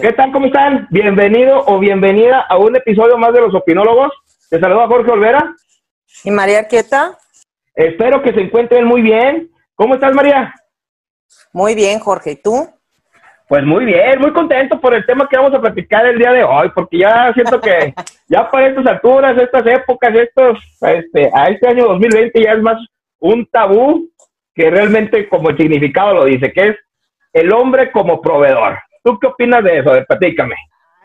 [0.00, 0.32] ¿Qué tal?
[0.32, 0.86] ¿Cómo están?
[0.90, 4.12] Bienvenido o bienvenida a un episodio más de los opinólogos.
[4.48, 5.56] Te saluda Jorge Olvera.
[6.22, 7.18] ¿Y María Quieta?
[7.74, 9.50] Espero que se encuentren muy bien.
[9.74, 10.54] ¿Cómo estás, María?
[11.52, 12.32] Muy bien, Jorge.
[12.32, 12.68] ¿Y tú?
[13.48, 16.44] Pues muy bien, muy contento por el tema que vamos a platicar el día de
[16.44, 17.92] hoy, porque ya siento que
[18.28, 22.76] ya para estas alturas, estas épocas, estos, este, a este año 2020 ya es más
[23.18, 24.08] un tabú
[24.60, 26.76] que realmente como el significado lo dice, que es
[27.32, 28.78] el hombre como proveedor.
[29.02, 29.92] ¿Tú qué opinas de eso?
[30.06, 30.54] platícame.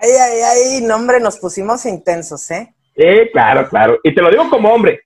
[0.01, 2.73] Ay, ay, ay, no, hombre, nos pusimos intensos, ¿eh?
[2.97, 3.97] Sí, claro, claro.
[4.03, 5.01] Y te lo digo como hombre.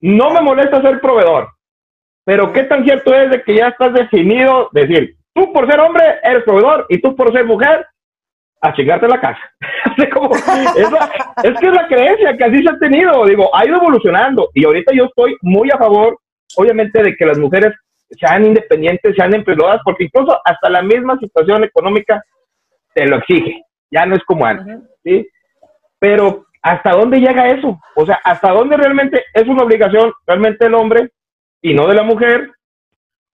[0.00, 1.48] No me molesta ser proveedor,
[2.24, 6.04] pero qué tan cierto es de que ya estás definido, decir, tú por ser hombre
[6.22, 7.86] eres proveedor y tú por ser mujer
[8.62, 9.40] a chingarte la casa.
[9.96, 10.88] es,
[11.44, 14.64] es que es la creencia que así se ha tenido, digo, ha ido evolucionando y
[14.64, 16.18] ahorita yo estoy muy a favor,
[16.56, 17.72] obviamente, de que las mujeres
[18.18, 22.22] sean independientes, sean empleadoras, porque incluso hasta la misma situación económica
[22.94, 25.28] te lo exige, ya no es como antes, ¿sí?
[25.98, 27.78] Pero ¿hasta dónde llega eso?
[27.94, 31.10] O sea, ¿hasta dónde realmente es una obligación realmente el hombre
[31.62, 32.50] y no de la mujer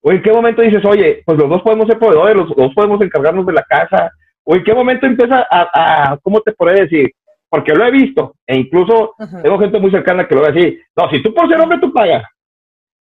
[0.08, 3.00] ¿O en qué momento dices, oye, pues los dos podemos ser proveedores, los dos podemos
[3.00, 4.08] encargarnos de la casa?
[4.44, 7.10] ¿O en qué momento empieza a, ¿cómo te podría decir?
[7.48, 10.78] Porque lo he visto, e incluso tengo gente muy cercana que lo ve así.
[10.96, 12.22] No, si tú por ser hombre, tú pagas.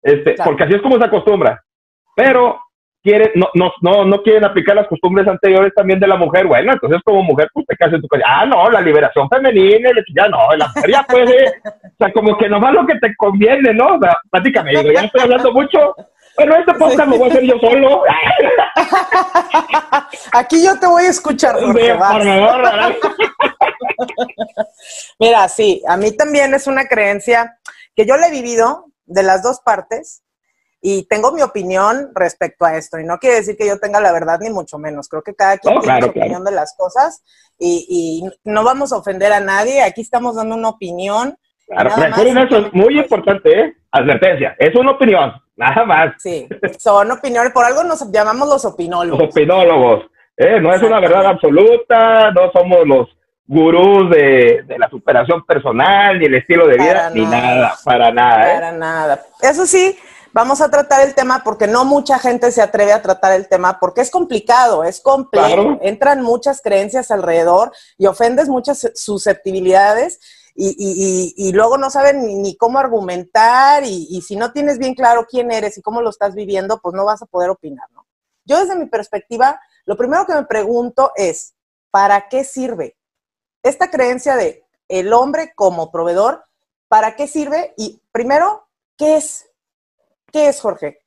[0.06, 1.64] Este, Porque así es como se acostumbra.
[2.16, 2.62] Pero
[3.02, 6.46] quieren, no, no, no, no quieren aplicar las costumbres anteriores también de la mujer.
[6.46, 8.24] Bueno, entonces como mujer, pues te casas en tu casa.
[8.28, 11.48] Ah, no, la liberación femenina, ya no, la mujer ya puede.
[11.48, 13.96] o sea, como que nomás lo que te conviene, ¿no?
[13.96, 15.96] O sea, platícame, digo, ya estoy hablando mucho.
[16.38, 18.04] Bueno, este podcast lo voy a hacer yo solo.
[20.34, 21.56] Aquí yo te voy a escuchar.
[25.20, 27.58] Mira, sí, a mí también es una creencia
[27.96, 30.24] que yo la he vivido de las dos partes
[30.82, 33.00] y tengo mi opinión respecto a esto.
[33.00, 35.10] Y no quiere decir que yo tenga la verdad, ni mucho menos.
[35.10, 37.24] Creo que cada quien tiene su opinión de las cosas
[37.58, 39.82] y, y, no vamos a ofender a nadie.
[39.82, 41.36] Aquí estamos dando una opinión.
[41.66, 43.74] Claro, eso es muy importante, ¿eh?
[43.90, 45.34] Advertencia, es una opinión.
[45.56, 46.14] Nada más.
[46.20, 47.52] Sí, son opiniones.
[47.52, 49.20] Por algo nos llamamos los opinólogos.
[49.20, 50.06] Los opinólogos.
[50.38, 50.60] ¿eh?
[50.60, 53.10] No es una verdad absoluta, no somos los
[53.48, 58.52] gurús de, la superación personal, ni el estilo de vida, ni nada, para nada.
[58.52, 58.54] ¿eh?
[58.56, 59.26] Para nada.
[59.42, 59.98] Eso sí,
[60.34, 63.80] vamos a tratar el tema porque no mucha gente se atreve a tratar el tema
[63.80, 65.78] porque es complicado, es complejo.
[65.82, 70.20] Entran muchas creencias alrededor y ofendes muchas susceptibilidades
[70.58, 75.28] y, y, y, luego no saben ni, cómo argumentar y, si no tienes bien claro
[75.30, 78.08] quién eres y cómo lo estás viviendo, pues no vas a poder opinar, ¿no?
[78.46, 81.56] Yo desde mi perspectiva, lo primero que me pregunto es,
[81.92, 82.96] ¿para qué sirve?
[83.66, 86.44] Esta creencia de el hombre como proveedor,
[86.88, 87.74] ¿para qué sirve?
[87.78, 89.52] Y primero, ¿qué es?
[90.32, 91.00] ¿Qué es, Jorge?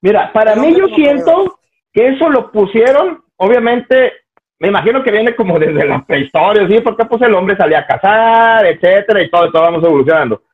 [0.00, 1.58] Mira, para mí yo siento
[1.92, 4.12] que eso lo pusieron, obviamente,
[4.60, 6.80] me imagino que viene como desde la prehistoria, ¿sí?
[6.82, 10.44] Porque pues el hombre salía a cazar, etcétera, y todo, todo vamos evolucionando.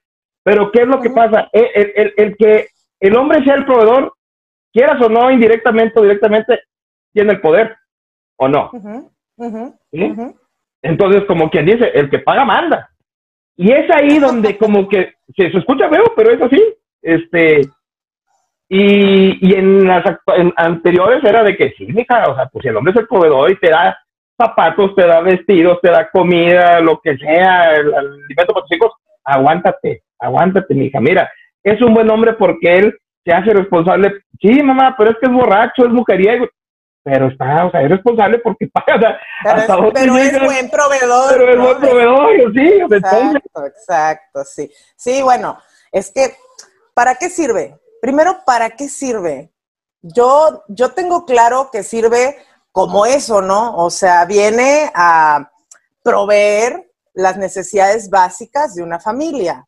[0.42, 1.50] Pero ¿qué es lo que pasa?
[1.52, 2.68] El, que
[3.00, 4.14] el hombre sea el proveedor,
[4.72, 6.62] quieras o no, indirectamente o directamente,
[7.12, 7.76] tiene el poder,
[8.36, 8.70] ¿o no?
[10.84, 12.90] Entonces, como quien dice, el que paga manda.
[13.56, 16.62] Y es ahí donde como que se, se escucha feo, pero es así.
[17.02, 17.62] Este,
[18.68, 20.04] y, y en las
[20.56, 23.50] anteriores era de que sí, mija, o sea, pues si el hombre es el proveedor
[23.50, 23.96] y te da
[24.40, 28.92] zapatos, te da vestidos, te da comida, lo que sea, el, alimento para tus hijos,
[29.24, 31.00] aguántate, aguántate, mija.
[31.00, 31.30] Mira,
[31.62, 34.22] es un buen hombre porque él se hace responsable.
[34.40, 36.48] Sí, mamá, pero es que es borracho, es mujeriego.
[37.04, 39.20] Pero está, o sea, es responsable porque paga.
[39.42, 41.28] pero, pero es buen proveedor.
[41.36, 42.94] Pero es buen proveedor, sí.
[42.96, 44.70] Exacto, exacto, sí.
[44.96, 45.58] Sí, bueno,
[45.92, 46.34] es que,
[46.94, 47.78] ¿para qué sirve?
[48.00, 49.52] Primero, ¿para qué sirve?
[50.00, 52.38] Yo, yo tengo claro que sirve
[52.72, 53.76] como eso, ¿no?
[53.76, 55.50] O sea, viene a
[56.02, 59.66] proveer las necesidades básicas de una familia.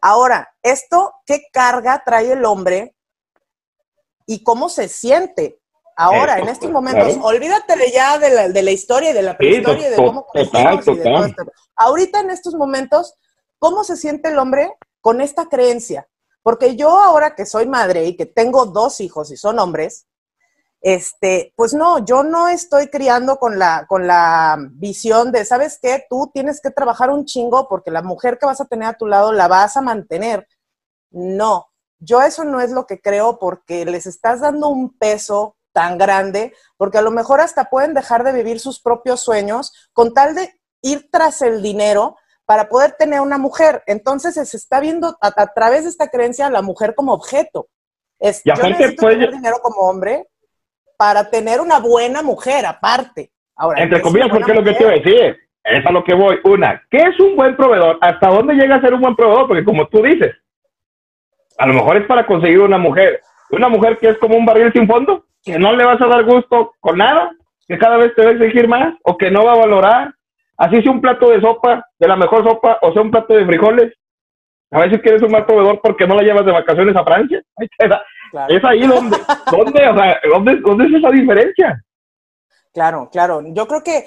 [0.00, 2.94] Ahora, ¿esto qué carga trae el hombre
[4.26, 5.60] y cómo se siente?
[5.96, 9.36] Ahora, en estos momentos, olvídate de ya de la, de la, historia y de la
[9.36, 11.44] prehistoria y de cómo crecimos y de todo esto.
[11.76, 13.14] Ahorita, en estos momentos,
[13.58, 16.08] ¿cómo se siente el hombre con esta creencia?
[16.42, 20.06] Porque yo ahora que soy madre y que tengo dos hijos y son hombres,
[20.84, 26.04] este, pues no, yo no estoy criando con la, con la visión de, ¿sabes qué?
[26.10, 29.06] Tú tienes que trabajar un chingo porque la mujer que vas a tener a tu
[29.06, 30.46] lado la vas a mantener.
[31.10, 31.68] No,
[31.98, 36.54] yo eso no es lo que creo porque les estás dando un peso tan grande,
[36.78, 40.54] porque a lo mejor hasta pueden dejar de vivir sus propios sueños con tal de
[40.80, 42.16] ir tras el dinero
[42.46, 43.82] para poder tener una mujer.
[43.86, 47.68] Entonces se está viendo a, través de esta creencia a la mujer como objeto.
[48.18, 50.28] Es, yo necesito tener dinero como hombre
[50.96, 53.32] para tener una buena mujer aparte.
[53.56, 55.38] Ahora, Entre comillas, porque es lo que te iba a decir.
[55.64, 56.38] Es a lo que voy.
[56.44, 57.98] Una, ¿qué es un buen proveedor?
[58.00, 59.48] ¿Hasta dónde llega a ser un buen proveedor?
[59.48, 60.34] Porque como tú dices,
[61.56, 63.20] a lo mejor es para conseguir una mujer.
[63.54, 66.24] Una mujer que es como un barril sin fondo, que no le vas a dar
[66.24, 67.30] gusto con nada,
[67.68, 70.14] que cada vez te va a exigir más o que no va a valorar.
[70.56, 73.46] Así sea un plato de sopa, de la mejor sopa, o sea un plato de
[73.46, 73.92] frijoles.
[74.70, 77.42] A veces quieres un mal proveedor porque no la llevas de vacaciones a Francia.
[78.48, 79.16] Es ahí donde,
[79.52, 81.80] donde, o sea, ¿dónde, ¿dónde es esa diferencia?
[82.72, 83.40] Claro, claro.
[83.46, 84.06] Yo creo que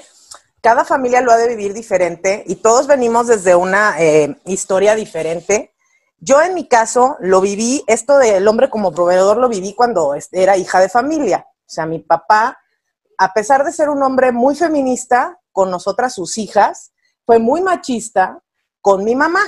[0.61, 5.71] cada familia lo ha de vivir diferente y todos venimos desde una eh, historia diferente.
[6.19, 10.57] Yo en mi caso lo viví, esto del hombre como proveedor lo viví cuando era
[10.57, 11.45] hija de familia.
[11.47, 12.57] O sea, mi papá,
[13.17, 16.91] a pesar de ser un hombre muy feminista con nosotras sus hijas,
[17.25, 18.41] fue muy machista
[18.81, 19.41] con mi mamá.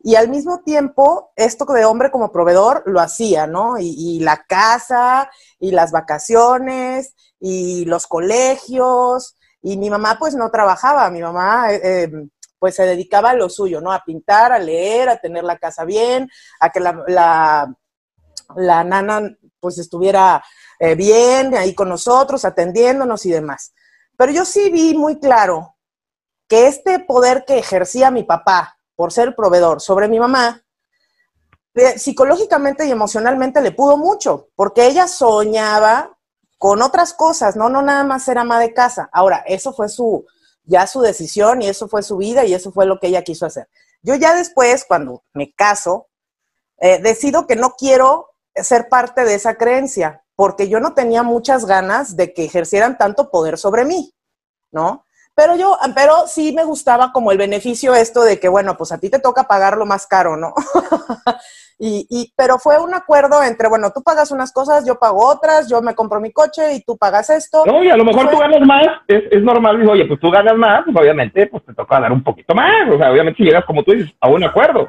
[0.00, 3.76] Y al mismo tiempo, esto de hombre como proveedor lo hacía, ¿no?
[3.78, 9.36] Y, la casa, y las vacaciones, y los colegios.
[9.62, 12.28] Y mi mamá pues no trabajaba, mi mamá eh, eh,
[12.64, 13.92] pues se dedicaba a lo suyo, ¿no?
[13.92, 17.76] A pintar, a leer, a tener la casa bien, a que la,
[18.56, 20.42] la, nana pues estuviera
[20.78, 23.74] eh, bien ahí con nosotros, atendiéndonos y demás.
[24.16, 25.76] Pero yo sí vi muy claro
[26.48, 30.64] que este poder que ejercía mi papá por ser proveedor sobre mi mamá,
[31.98, 36.16] psicológicamente y emocionalmente le pudo mucho, porque ella soñaba
[36.56, 37.68] con otras cosas, ¿no?
[37.68, 39.10] No nada más ser ama de casa.
[39.12, 40.24] Ahora, eso fue su,
[40.64, 43.46] ya su decisión y eso fue su vida y eso fue lo que ella quiso
[43.46, 43.68] hacer.
[44.02, 46.08] Yo ya después, cuando me caso,
[46.78, 51.64] eh, decido que no quiero ser parte de esa creencia, porque yo no tenía muchas
[51.64, 54.14] ganas de que ejercieran tanto poder sobre mí,
[54.70, 55.06] ¿no?
[55.34, 58.98] Pero yo, pero sí me gustaba como el beneficio esto de que, bueno, pues a
[58.98, 60.54] ti te toca pagar lo más caro, ¿no?
[61.78, 65.68] y, y, pero fue un acuerdo entre, bueno, tú pagas unas cosas, yo pago otras,
[65.68, 67.64] yo me compro mi coche y tú pagas esto.
[67.66, 70.30] No, y a lo mejor tú ganas más, es, es normal, digo, oye, pues tú
[70.30, 73.44] ganas más, pues obviamente, pues te toca dar un poquito más, o sea, obviamente si
[73.44, 74.88] llegas, como tú dices, a un acuerdo.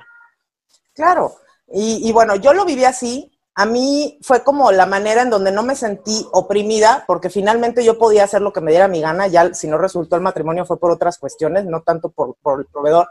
[0.94, 1.32] Claro,
[1.68, 5.52] y, y bueno, yo lo viví así, a mí fue como la manera en donde
[5.52, 9.28] no me sentí oprimida, porque finalmente yo podía hacer lo que me diera mi gana,
[9.28, 13.08] ya si no resultó el matrimonio fue por otras cuestiones, no tanto por, el proveedor.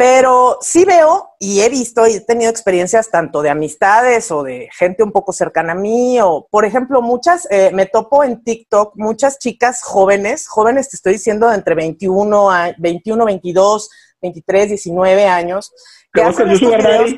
[0.00, 4.70] Pero sí veo y he visto y he tenido experiencias tanto de amistades o de
[4.72, 8.94] gente un poco cercana a mí, o por ejemplo, muchas, eh, me topo en TikTok,
[8.96, 13.90] muchas chicas jóvenes, jóvenes te estoy diciendo de entre 21, a, 21 22,
[14.22, 15.70] 23, 19 años.
[16.14, 17.10] Que hacen estos videos,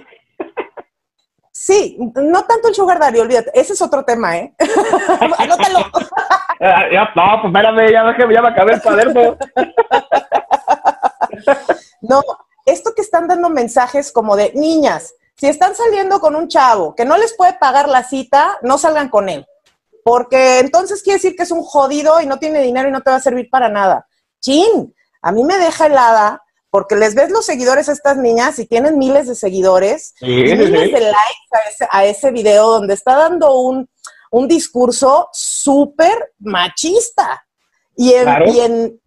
[1.52, 3.52] Sí, no tanto el sugar daddy, olvídate.
[3.54, 4.52] Ese es otro tema, ¿eh?
[5.38, 5.86] Anótalo.
[6.60, 9.36] Ah, ya, no, pues espérame, ya, ya me acabé el cuaderno.
[12.00, 12.22] no,
[12.66, 17.04] esto que están dando mensajes como de niñas, si están saliendo con un chavo que
[17.04, 19.46] no les puede pagar la cita, no salgan con él.
[20.04, 23.10] Porque entonces quiere decir que es un jodido y no tiene dinero y no te
[23.10, 24.06] va a servir para nada.
[24.40, 26.42] Chin, a mí me deja helada
[26.72, 30.70] porque les ves los seguidores a estas niñas y tienen miles de seguidores y miles
[30.70, 33.88] de likes a ese, video donde está dando un,
[34.48, 37.44] discurso súper machista
[37.94, 38.98] y en,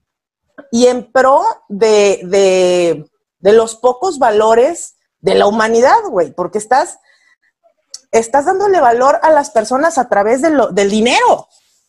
[0.71, 3.03] y, en, pro de,
[3.53, 6.99] los pocos valores de la humanidad, güey, porque estás,
[8.11, 11.47] estás dándole valor a las personas a través de lo, del dinero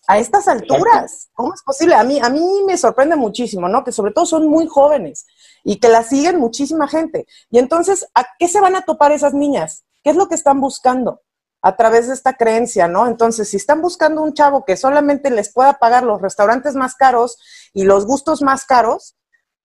[0.09, 1.29] a estas alturas.
[1.35, 1.95] ¿Cómo es posible?
[1.95, 3.85] A mí, a mí me sorprende muchísimo, ¿no?
[3.85, 5.27] Que sobre todo son muy jóvenes
[5.65, 7.27] y que la siguen muchísima gente.
[7.51, 9.85] Y entonces, ¿a qué se van a topar esas niñas?
[10.03, 11.23] ¿Qué es lo que están buscando?
[11.61, 13.07] A través de esta creencia, ¿no?
[13.07, 17.39] Entonces, si están buscando un chavo que solamente les pueda pagar los restaurantes más caros
[17.73, 19.17] y los gustos más caros,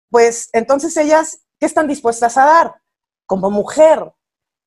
[0.10, 2.76] pues entonces ellas, ¿qué están dispuestas a dar?
[3.28, 4.12] Como mujer.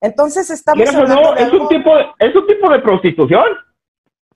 [0.01, 3.45] Entonces estamos hablando es, un tipo es un tipo de prostitución.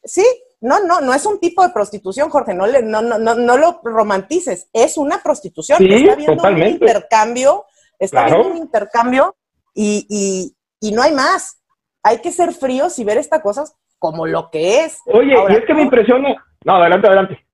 [0.04, 0.26] Sí,
[0.62, 3.80] no, no, no es un tipo de prostitución, Jorge, no, le, no, no, no, lo
[3.84, 5.82] romantices, es una prostitución.
[5.82, 7.66] está habiendo un intercambio,
[7.98, 9.36] está habiendo un intercambio
[9.74, 10.54] y,
[10.94, 11.62] no hay más.
[12.04, 15.00] Hay que ser fríos y ver estas cosas como lo que es.
[15.06, 16.36] Oye, y es que me impresiona.
[16.66, 17.46] No, adelante, adelante.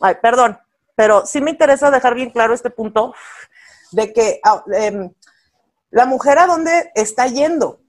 [0.00, 0.58] Ay, perdón,
[0.94, 3.14] pero sí me interesa dejar bien claro este punto
[3.92, 5.12] de que ah, em,
[5.90, 7.80] la mujer a dónde está yendo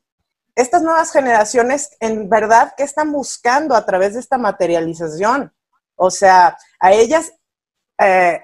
[0.60, 5.53] estas nuevas generaciones, en verdad, ¿qué están buscando a través de esta materialización?
[5.96, 7.32] O sea, a ellas
[7.98, 8.41] eh,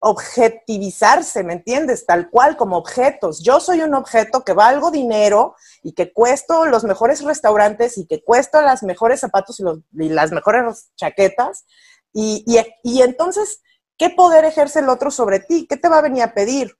[0.00, 2.06] objetivizarse, ¿me entiendes?
[2.06, 3.40] Tal cual como objetos.
[3.40, 8.24] Yo soy un objeto que valgo dinero y que cuesto los mejores restaurantes y que
[8.24, 11.66] cuesto las mejores zapatos y, las mejores chaquetas.
[12.12, 12.44] Y,
[12.82, 13.62] y entonces,
[13.96, 15.68] ¿qué poder ejerce el otro sobre ti?
[15.68, 16.76] ¿Qué te va a venir a pedir?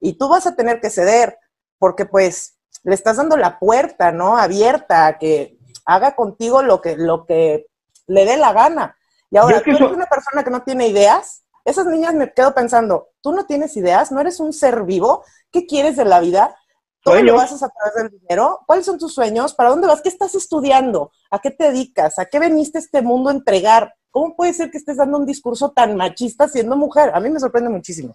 [0.00, 1.38] Y tú vas a tener que ceder,
[1.78, 4.36] porque pues le estás dando la puerta, ¿no?
[4.36, 7.66] Abierta a que haga contigo lo que, lo que
[8.06, 8.96] le dé la gana.
[9.30, 13.08] Y ahora, tú eres una persona que no tiene ideas, esas niñas me quedo pensando,
[13.20, 16.56] tú no tienes ideas, no eres un ser vivo, ¿qué quieres de la vida?
[17.02, 18.60] ¿Todo lo haces a través del dinero?
[18.66, 19.54] ¿Cuáles son tus sueños?
[19.54, 20.00] ¿Para dónde vas?
[20.00, 21.12] ¿Qué estás estudiando?
[21.30, 22.18] ¿A qué te dedicas?
[22.18, 23.94] ¿A qué veniste a este mundo a entregar?
[24.10, 27.10] ¿Cómo puede ser que estés dando un discurso tan machista siendo mujer?
[27.14, 28.14] A mí me sorprende muchísimo.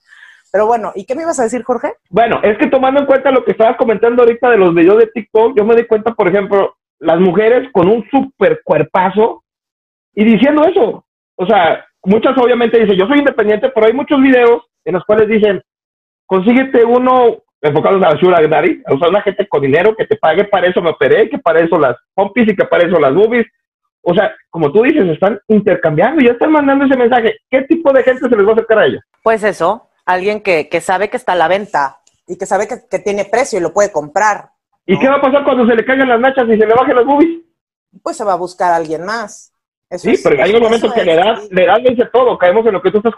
[0.51, 1.93] Pero bueno, ¿y qué me ibas a decir, Jorge?
[2.09, 5.07] Bueno, es que tomando en cuenta lo que estabas comentando ahorita de los videos de
[5.07, 9.43] TikTok, yo me di cuenta, por ejemplo, las mujeres con un super cuerpazo
[10.13, 11.05] y diciendo eso.
[11.35, 15.27] O sea, muchas obviamente dicen, yo soy independiente, pero hay muchos videos en los cuales
[15.27, 15.61] dicen,
[16.25, 20.17] consíguete uno enfocado a la Sugar Daddy, o sea, una gente con dinero que te
[20.17, 23.13] pague para eso me operé, que para eso las pompis y que para eso las
[23.13, 23.45] boobies,
[24.03, 27.37] o sea, como tú dices, están intercambiando y ya están mandando ese mensaje.
[27.49, 28.99] ¿Qué tipo de gente se les va a acercar a ella?
[29.21, 32.99] Pues eso, alguien que, que sabe que está a la venta y que sabe que,
[32.99, 34.49] tiene precio y lo puede comprar.
[34.85, 36.95] ¿Y qué va a pasar cuando se le caigan las nachas y se le bajen
[36.95, 37.41] las boobies?
[38.01, 39.53] Pues se va a buscar a alguien más.
[39.91, 42.81] sí, pero hay un momento que le das, le das dice todo, caemos en lo
[42.81, 43.13] que tú estás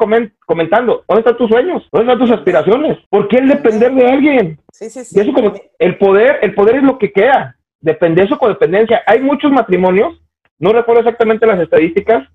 [0.46, 1.04] comentando.
[1.08, 1.88] ¿Dónde están tus sueños?
[1.92, 2.98] ¿Dónde están tus aspiraciones?
[3.10, 4.60] ¿Por qué el depender de alguien?
[4.72, 5.18] Sí, sí, sí.
[5.18, 7.56] Y eso como, el poder, el poder es lo que queda.
[7.80, 9.04] Depende eso con dependencia.
[9.06, 10.20] Hay muchos matrimonios
[10.64, 12.26] no recuerdo exactamente las estadísticas,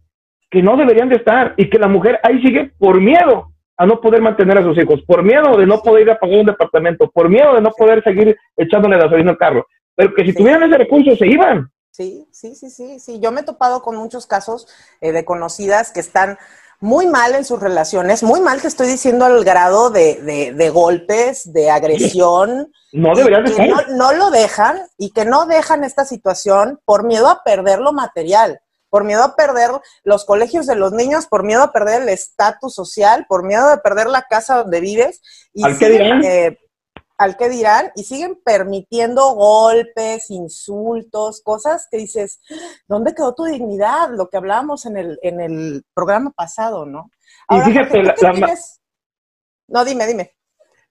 [0.51, 4.01] que no deberían de estar y que la mujer ahí sigue por miedo a no
[4.01, 7.09] poder mantener a sus hijos, por miedo de no poder ir a pagar un departamento,
[7.11, 10.79] por miedo de no poder seguir echándole gasolina al carro, pero que si tuvieran ese
[10.79, 11.71] recurso se iban.
[11.93, 13.21] Sí, sí, sí, sí, sí.
[13.21, 14.69] Yo me he topado con muchos casos
[15.01, 16.39] eh, de conocidas que están
[16.81, 21.53] muy mal en sus relaciones, muy mal te estoy diciendo al grado de, de, golpes,
[21.53, 22.73] de agresión.
[22.93, 27.29] No deberían de no, no, lo dejan y que no dejan esta situación por miedo
[27.29, 29.71] a perder lo material, por miedo a perder
[30.05, 33.79] los colegios de los niños, por miedo a perder el estatus social, por miedo de
[33.79, 35.21] perder la casa donde vives.
[35.53, 36.25] Y ¿Al qué dirán?
[36.25, 36.59] Eh,
[37.19, 42.41] al que dirán y siguen permitiendo golpes, insultos, cosas que dices,
[42.87, 44.11] ¿dónde quedó tu dignidad?
[44.17, 47.11] Lo que hablábamos en el, en el programa pasado, ¿no?
[47.51, 48.15] y fíjate, la,
[49.69, 50.33] no, dime, dime.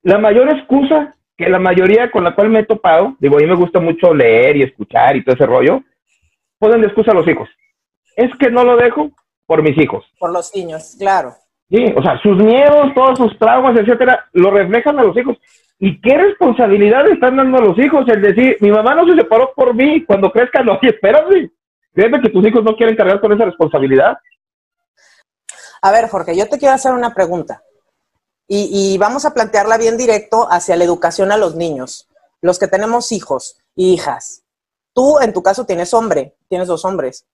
[0.03, 3.45] La mayor excusa que la mayoría con la cual me he topado, digo, a mí
[3.45, 5.81] me gusta mucho leer y escuchar y todo ese rollo,
[6.59, 7.47] ponen de excusa a los hijos.
[8.17, 9.11] Es que no lo dejo
[9.45, 10.03] por mis hijos.
[10.19, 11.35] Por los niños, claro.
[11.69, 15.37] Sí, o sea, sus miedos, todos sus traumas, etcétera, lo reflejan a los hijos.
[15.77, 18.07] ¿Y qué responsabilidad están dando a los hijos?
[18.07, 21.51] El decir, mi mamá no se separó por mí, cuando crezcan, no, y espérate.
[21.93, 24.17] Créeme que tus hijos no quieren cargar con esa responsabilidad.
[25.83, 27.61] A ver, Jorge, yo te quiero hacer una pregunta.
[28.47, 32.07] Y, y, vamos a plantearla bien directo hacia la educación a los niños.
[32.41, 34.43] Los que tenemos hijos y hijas.
[34.93, 37.27] Tú, en tu caso, tienes hombre, tienes dos hombres.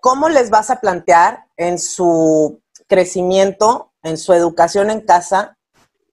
[0.00, 5.58] ¿Cómo les vas a plantear en su crecimiento, en su educación en casa,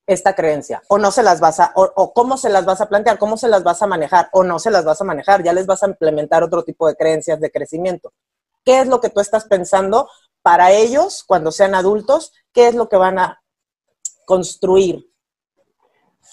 [0.08, 3.18] esta creencia o no se las vas a, o, cómo se las vas a plantear,
[3.18, 5.66] cómo se las vas a manejar o no se las vas a manejar, ya les
[5.66, 8.14] vas a implementar otro tipo de creencias de crecimiento.
[8.64, 10.08] ¿Qué es lo que tú estás pensando
[10.42, 12.34] para ellos cuando sean adultos?
[12.54, 13.42] ¿Qué es lo que van a
[14.26, 15.08] construir?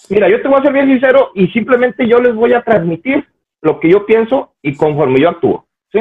[0.09, 3.25] Mira, yo te voy a ser bien sincero y simplemente yo les voy a transmitir
[3.61, 5.99] lo que yo pienso y conforme yo actúo, ¿sí?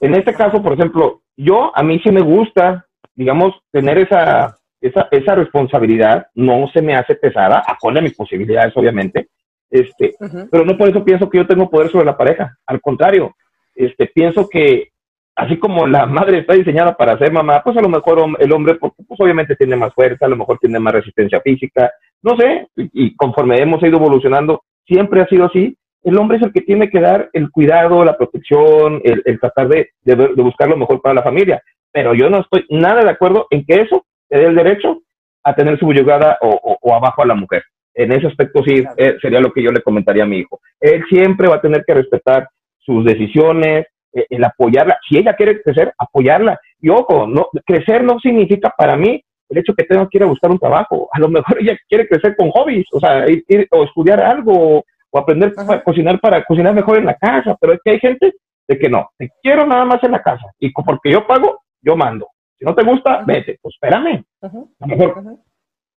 [0.00, 5.08] En este caso, por ejemplo, yo, a mí sí me gusta, digamos, tener esa esa,
[5.10, 6.26] esa responsabilidad.
[6.34, 9.28] No se me hace pesada, acorde a mis posibilidades, obviamente,
[9.70, 10.14] este,
[10.50, 13.34] pero no por eso pienso que yo tengo poder sobre la pareja, al contrario,
[13.74, 14.88] este, pienso que
[15.36, 18.76] así como la madre está diseñada para ser mamá, pues a lo mejor el hombre,
[18.76, 22.66] pues, pues obviamente tiene más fuerza, a lo mejor tiene más resistencia física, no sé,
[22.76, 25.76] y, conforme hemos ido evolucionando, siempre ha sido así,
[26.08, 29.90] el hombre es el que tiene que dar el cuidado, la protección, el, tratar de,
[30.02, 31.62] de, de, buscar lo mejor para la familia.
[31.92, 35.02] Pero yo no estoy nada de acuerdo en que eso le el derecho
[35.42, 37.62] a tener subyugada o, o, abajo a la mujer.
[37.94, 40.60] En ese aspecto sí eh, sería lo que yo le comentaría a mi hijo.
[40.80, 42.48] Él siempre va a tener que respetar
[42.78, 44.98] sus decisiones, eh, el apoyarla.
[45.08, 46.60] Si ella quiere crecer, apoyarla.
[46.80, 50.28] Y ojo, no, crecer no significa para mí el hecho que tenga que ir a
[50.28, 51.08] buscar un trabajo.
[51.12, 54.84] A lo mejor ella quiere crecer con hobbies, o sea, ir, o estudiar algo,
[55.18, 57.56] o aprender a cocinar para cocinar mejor en la casa.
[57.60, 58.34] Pero es que hay gente
[58.68, 60.46] de que no, te quiero nada más en la casa.
[60.58, 62.28] Y porque yo pago, yo mando.
[62.58, 63.58] Si no te gusta, vete.
[63.60, 64.24] Pues espérame.
[64.42, 64.48] A
[64.80, 65.24] lo mejor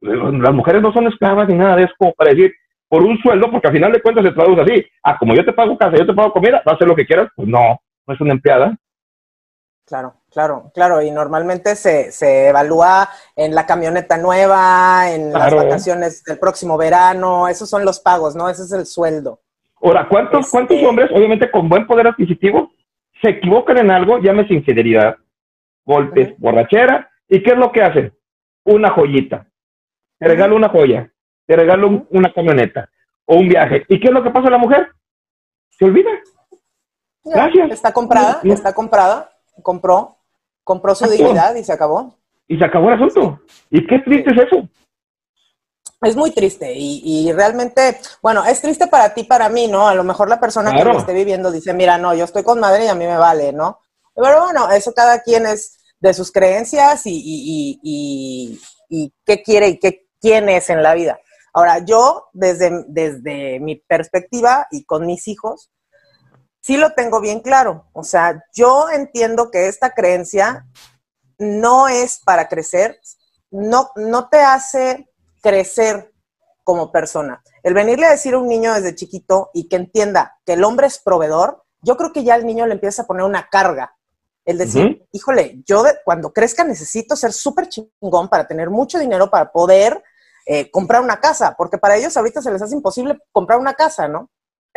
[0.01, 2.53] las mujeres no son esclavas ni nada de eso como para decir
[2.87, 4.85] por un sueldo, porque al final de cuentas se traduce así.
[5.03, 7.05] Ah, como yo te pago casa, yo te pago comida, vas a hacer lo que
[7.05, 7.29] quieras.
[7.35, 8.75] Pues no, no es una empleada.
[9.85, 11.01] Claro, claro, claro.
[11.01, 17.47] Y normalmente se, se evalúa en la camioneta nueva, en las vacaciones del próximo verano.
[17.47, 18.49] Esos son los pagos, ¿no?
[18.49, 19.41] Ese es el sueldo.
[19.81, 22.71] Ahora, ¿cuántos, ¿cuántos este hombres, obviamente con buen poder adquisitivo,
[23.21, 25.15] se equivocan en algo, llámese infidelidad,
[25.85, 27.09] golpes, borrachera.
[27.27, 28.13] ¿Y qué es lo que hacen?
[28.63, 29.47] Una joyita.
[30.19, 31.11] Te regalo una joya,
[31.45, 32.89] te regalo una camioneta.
[33.25, 33.85] o un viaje.
[33.87, 34.89] ¿Y qué es lo que pasa a la mujer?
[35.69, 36.09] Se olvida.
[37.23, 37.71] Gracias.
[37.71, 39.31] Está comprada, está comprada,
[39.61, 40.17] compró,
[40.69, 42.15] compró su dignidad y se acabó.
[42.47, 43.41] Y se acabó el asunto.
[43.71, 44.69] ¿Y qué triste es eso?
[46.03, 49.87] Es muy triste y, realmente, bueno, es triste para ti, para mí, ¿no?
[49.87, 52.59] A lo mejor la persona que lo esté viviendo dice, mira, no, yo estoy con
[52.59, 53.79] madre y a mí me vale, ¿no?
[54.13, 60.07] Pero bueno, eso cada quien es de sus creencias y, y qué quiere y qué,
[60.21, 61.19] quién es en la vida.
[61.53, 65.71] Ahora, yo, desde, desde mi perspectiva y con mis hijos,
[66.69, 67.87] sí lo tengo bien claro.
[67.93, 70.67] O sea, yo entiendo que esta creencia
[71.39, 72.99] no es para crecer,
[73.49, 75.09] no, no te hace
[75.41, 76.13] crecer
[76.63, 77.41] como persona.
[77.63, 80.85] El venirle a decir a un niño desde chiquito y que entienda que el hombre
[80.85, 83.95] es proveedor, yo creo que ya el niño le empieza a poner una carga.
[84.45, 89.51] El decir, híjole, yo cuando crezca necesito ser súper chingón para tener mucho dinero para
[89.51, 90.03] poder
[90.45, 94.07] eh, comprar una casa, porque para ellos ahorita se les hace imposible comprar una casa,
[94.07, 94.29] ¿no?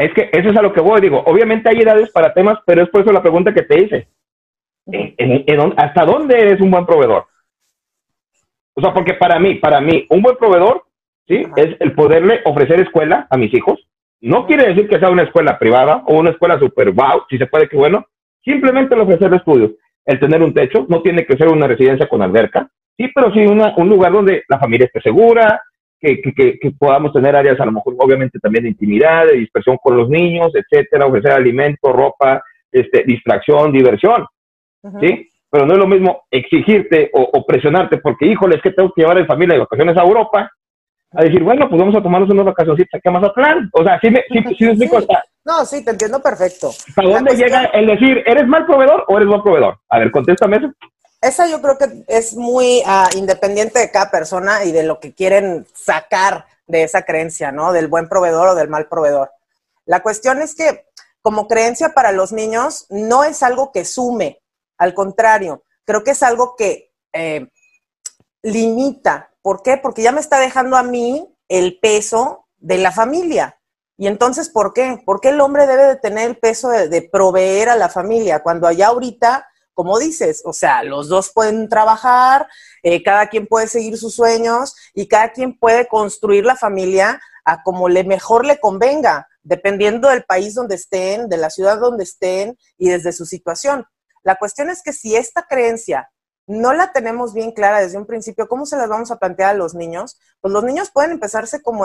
[0.03, 2.83] Es que eso es a lo que voy, digo, obviamente hay edades para temas, pero
[2.83, 4.09] es por eso la pregunta que te hice.
[5.77, 7.27] ¿Hasta dónde eres un buen proveedor?
[8.75, 10.83] O sea, porque para mí, para mí, un buen proveedor,
[11.29, 11.47] ¿sí?
[11.55, 13.87] Es el poderle ofrecer escuela a mis hijos.
[14.21, 17.47] No quiere decir que sea una escuela privada o una escuela super wow, si se
[17.47, 18.05] puede, que bueno.
[18.45, 19.71] Simplemente el ofrecer estudios.
[20.05, 23.47] El tener un techo, no tiene que ser una residencia con alberca, sí, pero sí
[23.47, 25.63] un lugar donde la familia esté segura,
[26.03, 29.79] que, que, que, podamos tener áreas a lo mejor obviamente también de intimidad, de dispersión
[29.81, 32.43] con los niños, etcétera, ofrecer alimento, ropa,
[32.73, 34.27] este, distracción, diversión,
[35.01, 35.29] ¿sí?
[35.49, 39.19] Pero no es lo mismo exigirte o, presionarte porque, híjole, es que tengo que llevar
[39.19, 40.51] a familia de vacaciones a Europa,
[41.15, 43.69] a decir, bueno, pues vamos a tomarnos unas vacaciones aquí a Mazatlán.
[43.75, 44.99] O sea, sí me, sí, sí, me explico
[45.45, 46.71] No, sí, te entiendo perfecto.
[46.71, 49.77] ¿Hasta dónde llega el decir, eres mal proveedor o eres buen proveedor?
[49.91, 50.73] A ver, contéstame eso
[51.23, 55.15] esa yo creo que es muy ah, independiente de cada persona y de lo que
[55.15, 57.73] quieren sacar de esa creencia, ¿no?
[57.73, 59.31] Del buen proveedor o del mal proveedor.
[59.85, 60.87] La cuestión es que
[61.23, 64.43] como creencia para los niños no es algo que sume,
[64.77, 67.47] al contrario, creo que es algo que eh,
[68.43, 69.31] limita.
[69.43, 69.77] ¿Por qué?
[69.77, 73.61] Porque ya me está dejando a mí el peso de la familia.
[73.97, 75.01] Y entonces, ¿por qué?
[75.05, 78.43] ¿Por qué el hombre debe de tener el peso de, de proveer a la familia
[78.43, 82.49] cuando allá ahorita como dices, o sea, los dos pueden trabajar,
[82.83, 87.63] eh, cada quien puede seguir sus sueños y cada quien puede construir la familia a
[87.63, 92.57] como le mejor le convenga, dependiendo del país donde estén, de la ciudad donde estén
[92.79, 93.87] y desde su situación.
[94.23, 96.11] La cuestión es que si esta creencia
[96.47, 99.59] no la tenemos bien clara desde un principio, ¿cómo se las vamos a plantear a
[99.59, 100.19] los niños?
[100.41, 101.85] Pues los niños pueden empezarse como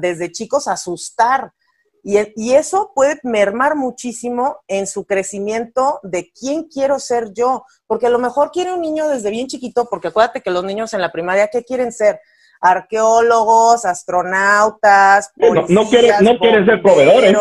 [0.00, 1.52] desde chicos a asustar
[2.02, 8.10] y, eso puede mermar muchísimo en su crecimiento de quién quiero ser yo, porque a
[8.10, 11.12] lo mejor quiere un niño desde bien chiquito, porque acuérdate que los niños en la
[11.12, 12.20] primaria, ¿qué quieren ser?
[12.60, 17.36] Arqueólogos, astronautas, policías, no, quieren, no quieren ser proveedores.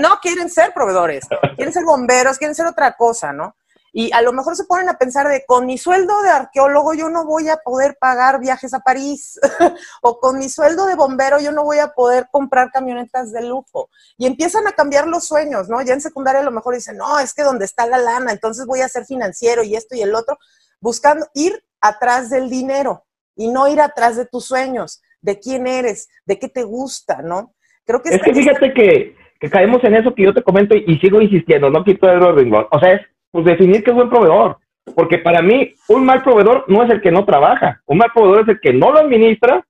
[0.00, 3.56] No quieren ser proveedores, quieren ser bomberos, quieren ser otra cosa, ¿no?
[4.00, 7.10] Y a lo mejor se ponen a pensar de, con mi sueldo de arqueólogo yo
[7.10, 9.40] no voy a poder pagar viajes a París,
[10.02, 13.90] o con mi sueldo de bombero yo no voy a poder comprar camionetas de lujo.
[14.16, 15.82] Y empiezan a cambiar los sueños, ¿no?
[15.82, 18.66] Ya en secundaria a lo mejor dicen, no, es que donde está la lana, entonces
[18.66, 20.38] voy a ser financiero y esto y el otro,
[20.78, 26.08] buscando ir atrás del dinero y no ir atrás de tus sueños, de quién eres,
[26.24, 27.52] de qué te gusta, ¿no?
[27.84, 31.00] Creo que es que fíjate que, que, caemos en eso que yo te comento y,
[31.00, 32.68] sigo insistiendo, no quito el ringón.
[32.70, 34.58] O sea, es pues definir qué es buen proveedor.
[34.94, 37.82] Porque para mí, un mal proveedor no es el que no trabaja.
[37.86, 39.64] Un mal proveedor es el que no lo administra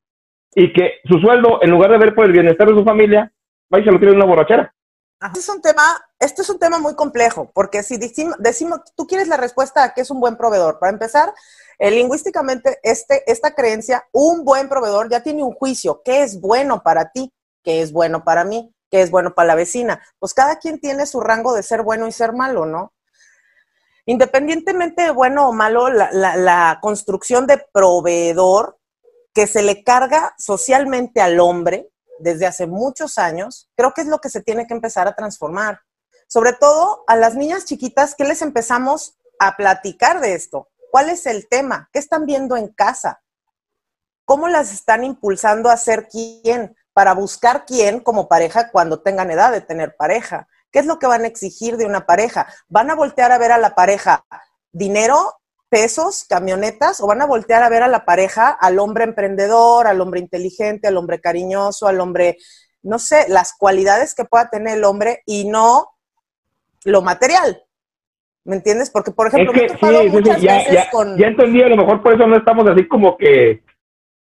[0.55, 3.33] y que su sueldo, en lugar de ver por el bienestar de su familia,
[3.73, 4.73] va y se lo tiene en una borrachera.
[5.21, 5.83] Este es un tema,
[6.21, 9.93] este es un tema muy complejo, porque si decimos, decimos, tú quieres la respuesta a
[9.93, 10.79] qué es un buen proveedor.
[10.79, 11.35] Para empezar,
[11.81, 16.03] eh, lingüísticamente, este, esta creencia, un buen proveedor ya tiene un juicio.
[16.05, 17.33] ¿Qué es bueno para ti?
[17.65, 18.73] ¿Qué es bueno para mí?
[18.91, 20.01] ¿Qué es bueno para la vecina?
[20.21, 22.93] Pues cada quien tiene su rango de ser bueno y ser malo, ¿no?
[24.09, 28.79] Independientemente de bueno o malo, la, construcción de proveedor
[29.35, 34.19] que se le carga socialmente al hombre desde hace muchos años, creo que es lo
[34.19, 35.83] que se tiene que empezar a transformar.
[36.27, 40.69] Sobre todo a las niñas chiquitas, ¿qué les empezamos a platicar de esto?
[40.91, 41.91] ¿Cuál es el tema?
[41.93, 43.21] ¿Qué están viendo en casa?
[44.25, 46.75] ¿Cómo las están impulsando a ser quién?
[46.95, 50.49] Para buscar quién como pareja cuando tengan edad de tener pareja.
[50.79, 52.47] ¿Qué es lo que van a exigir de una pareja?
[52.69, 54.25] ¿Van a voltear a ver a la pareja
[54.71, 55.33] dinero,
[55.69, 60.01] pesos, camionetas, o van a voltear a ver a la pareja, al hombre emprendedor, al
[60.01, 62.37] hombre inteligente, al hombre cariñoso, al hombre,
[62.81, 65.89] no sé, las cualidades que pueda tener el hombre y no
[66.85, 67.61] lo material?
[68.45, 68.91] ¿Me entiendes?
[68.91, 72.15] Porque, por ejemplo, es que, sí, sí, ya, ya, ya entendí, a lo mejor por
[72.15, 73.65] eso no estamos así como que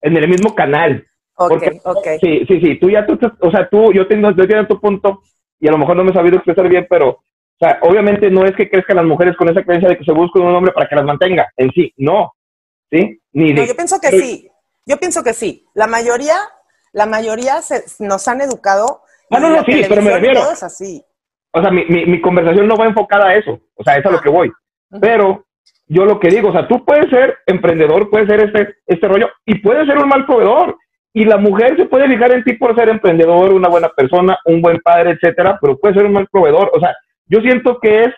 [0.00, 1.06] en el mismo canal.
[1.34, 2.06] Ok, ok.
[2.18, 5.20] Sí, sí, sí, tú ya, tú, o sea, tú, yo tengo, yo entiendo tu punto
[5.60, 8.44] y a lo mejor no me he sabido expresar bien, pero, o sea, obviamente no
[8.44, 10.88] es que crezcan las mujeres con esa creencia de que se busque un hombre para
[10.88, 12.32] que las mantenga, en sí, no,
[12.90, 13.20] ¿sí?
[13.32, 14.50] Ni de, yo pienso que sí,
[14.86, 15.66] yo pienso que sí.
[15.74, 16.36] La mayoría,
[16.92, 19.02] la mayoría se, nos han educado.
[19.30, 20.40] Ah, no, no, sí, pero me refiero.
[20.40, 21.02] Todo es así.
[21.52, 24.10] O sea, mi, mi, mi, conversación no va enfocada a eso, o sea, es a
[24.10, 24.22] lo ah.
[24.22, 24.52] que voy.
[25.00, 25.46] Pero
[25.88, 29.28] yo lo que digo, o sea, tú puedes ser emprendedor, puedes ser este, este rollo
[29.44, 30.76] y puedes ser un mal proveedor.
[31.16, 34.60] Y la mujer se puede fijar en ti por ser emprendedor, una buena persona, un
[34.60, 36.70] buen padre, etcétera, pero puede ser un mal proveedor.
[36.74, 38.14] O sea, yo siento que es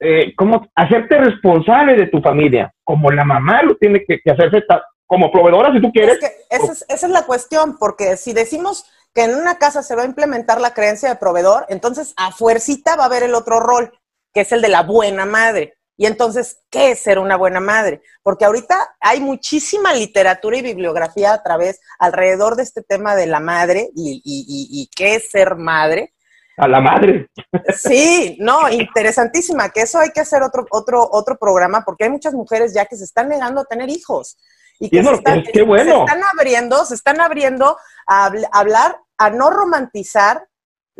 [0.00, 4.64] eh, como hacerte responsable de tu familia, como la mamá lo tiene que, hacerse
[5.06, 6.18] como proveedora si tú quieres.
[6.50, 10.02] esa, es, esa es la cuestión, porque si decimos que en una casa se va
[10.02, 13.92] a implementar la creencia de proveedor, entonces a fuercita va a haber el otro rol,
[14.34, 15.74] que es el de la buena madre.
[16.00, 18.00] Y entonces, ¿qué es ser una buena madre?
[18.22, 23.38] Porque ahorita hay muchísima literatura y bibliografía a través, alrededor de este tema de la
[23.38, 26.14] madre y, qué es ser madre.
[26.56, 27.28] A la madre.
[27.76, 32.32] Sí, no, interesantísima, que eso hay que hacer otro, otro, otro programa, porque hay muchas
[32.32, 34.38] mujeres ya que se están negando a tener hijos.
[34.78, 35.84] Y que se, están, bueno.
[35.84, 40.48] se están abriendo, se están abriendo a hablar, a no romantizar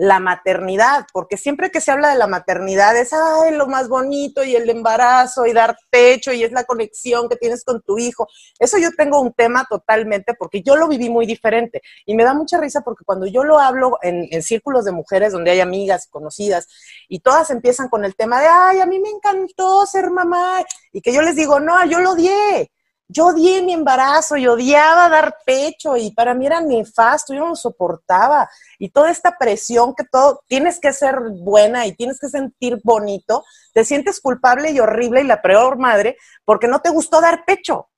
[0.00, 4.42] la maternidad, porque siempre que se habla de la maternidad es ay, lo más bonito
[4.42, 8.26] y el embarazo y dar pecho y es la conexión que tienes con tu hijo.
[8.58, 12.32] Eso yo tengo un tema totalmente porque yo lo viví muy diferente y me da
[12.32, 16.06] mucha risa porque cuando yo lo hablo en, en círculos de mujeres donde hay amigas
[16.08, 16.66] conocidas
[17.06, 21.02] y todas empiezan con el tema de ay, a mí me encantó ser mamá y
[21.02, 22.70] que yo les digo, no, yo lo odié
[23.10, 27.48] yo odié mi embarazo y odiaba dar pecho y para mí era nefasto, yo no
[27.48, 28.48] lo soportaba.
[28.78, 33.44] Y toda esta presión que todo, tienes que ser buena y tienes que sentir bonito,
[33.72, 37.88] te sientes culpable y horrible y la peor madre porque no te gustó dar pecho.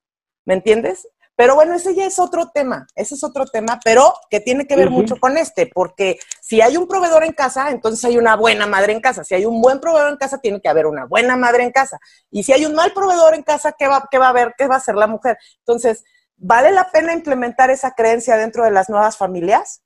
[0.44, 1.07] ¿Me entiendes?
[1.35, 4.77] Pero bueno, ese ya es otro tema, ese es otro tema, pero que tiene que
[4.77, 8.66] ver mucho con este, porque si hay un proveedor en casa, entonces hay una buena
[8.66, 9.25] madre en casa.
[9.25, 11.99] Si hay un buen proveedor en casa, tiene que haber una buena madre en casa.
[12.31, 14.55] Y si hay un mal proveedor en casa, ¿qué va, qué va a haber?
[14.59, 15.38] ¿Qué va a hacer la mujer?
[15.61, 16.05] Entonces,
[16.37, 19.83] ¿vale la pena implementar esa creencia dentro de las nuevas familias?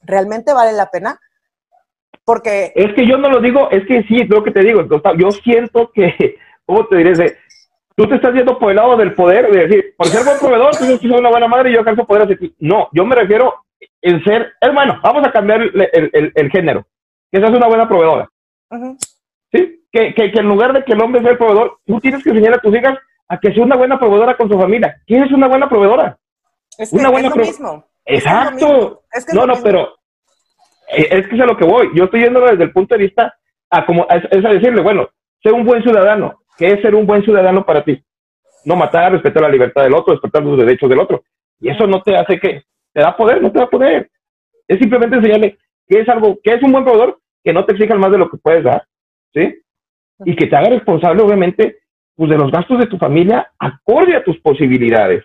[0.00, 1.20] ¿Realmente vale la pena?
[2.24, 2.72] Porque...
[2.74, 4.82] Es que yo no lo digo, es que sí, lo que te digo,
[5.18, 7.36] yo siento que, ¿cómo te diré?
[8.00, 10.70] Tú te estás yendo por el lado del poder, de decir, por ser buen proveedor,
[10.70, 13.66] tú que ser una buena madre y yo alcanzo poder hacer No, yo me refiero
[14.00, 16.86] en ser, hermano, vamos a cambiar el, género,
[17.30, 18.30] que seas una buena proveedora.
[19.52, 19.84] ¿Sí?
[19.92, 22.54] Que, que, en lugar de que el hombre sea el proveedor, tú tienes que enseñar
[22.54, 22.96] a tus hijas
[23.28, 24.96] a que sea una buena proveedora con su familia.
[25.06, 26.16] ¿Quién es una buena proveedora?
[26.78, 27.84] Es una buena es lo mismo.
[28.06, 29.02] Exacto.
[29.34, 29.96] no, no, pero
[30.88, 31.90] eh, es que es a lo que voy.
[31.94, 33.34] Yo estoy yendo desde el punto de vista
[33.68, 35.10] a como es a decirle, bueno,
[35.42, 37.98] sé un buen ciudadano, ¿Qué es ser un buen ciudadano para ti?
[38.66, 41.24] No matar, respetar la libertad del otro, respetar los derechos del otro.
[41.58, 44.10] Y eso no te hace que te da poder, no te da poder.
[44.68, 45.56] Es simplemente enseñarle
[45.88, 48.28] que es algo, que es un buen proveedor, que no te exijan más de lo
[48.28, 48.84] que puedes dar,
[49.32, 49.58] ¿sí?
[50.26, 51.78] Y que te haga responsable, obviamente,
[52.14, 55.24] pues de los gastos de tu familia acorde a tus posibilidades,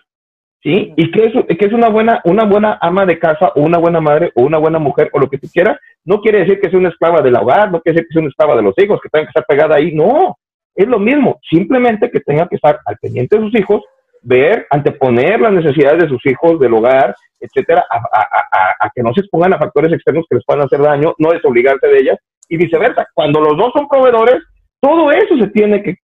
[0.64, 0.94] ¿sí?
[0.96, 4.00] Y que es, que es una buena, una buena ama de casa, o una buena
[4.00, 6.80] madre, o una buena mujer, o lo que tú quieras, no quiere decir que sea
[6.80, 9.10] una esclava del hogar, no quiere decir que sea una esclava de los hijos, que
[9.10, 10.38] tenga que estar pegada ahí, no
[10.76, 13.82] es lo mismo, simplemente que tenga que estar al pendiente de sus hijos,
[14.22, 19.54] ver, anteponer las necesidades de sus hijos, del hogar, etcétera, a, que no se expongan
[19.54, 22.18] a factores externos que les puedan hacer daño, no desobligarse de ellas,
[22.50, 23.08] y viceversa.
[23.14, 24.44] Cuando los dos son proveedores,
[24.80, 25.96] todo eso se tiene que,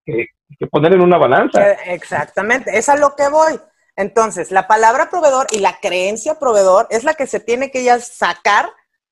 [0.70, 1.72] poner en una balanza.
[1.72, 3.60] Eh, exactamente, es a lo que voy.
[3.96, 8.00] Entonces, la palabra proveedor y la creencia proveedor es la que se tiene que ya
[8.00, 8.70] sacar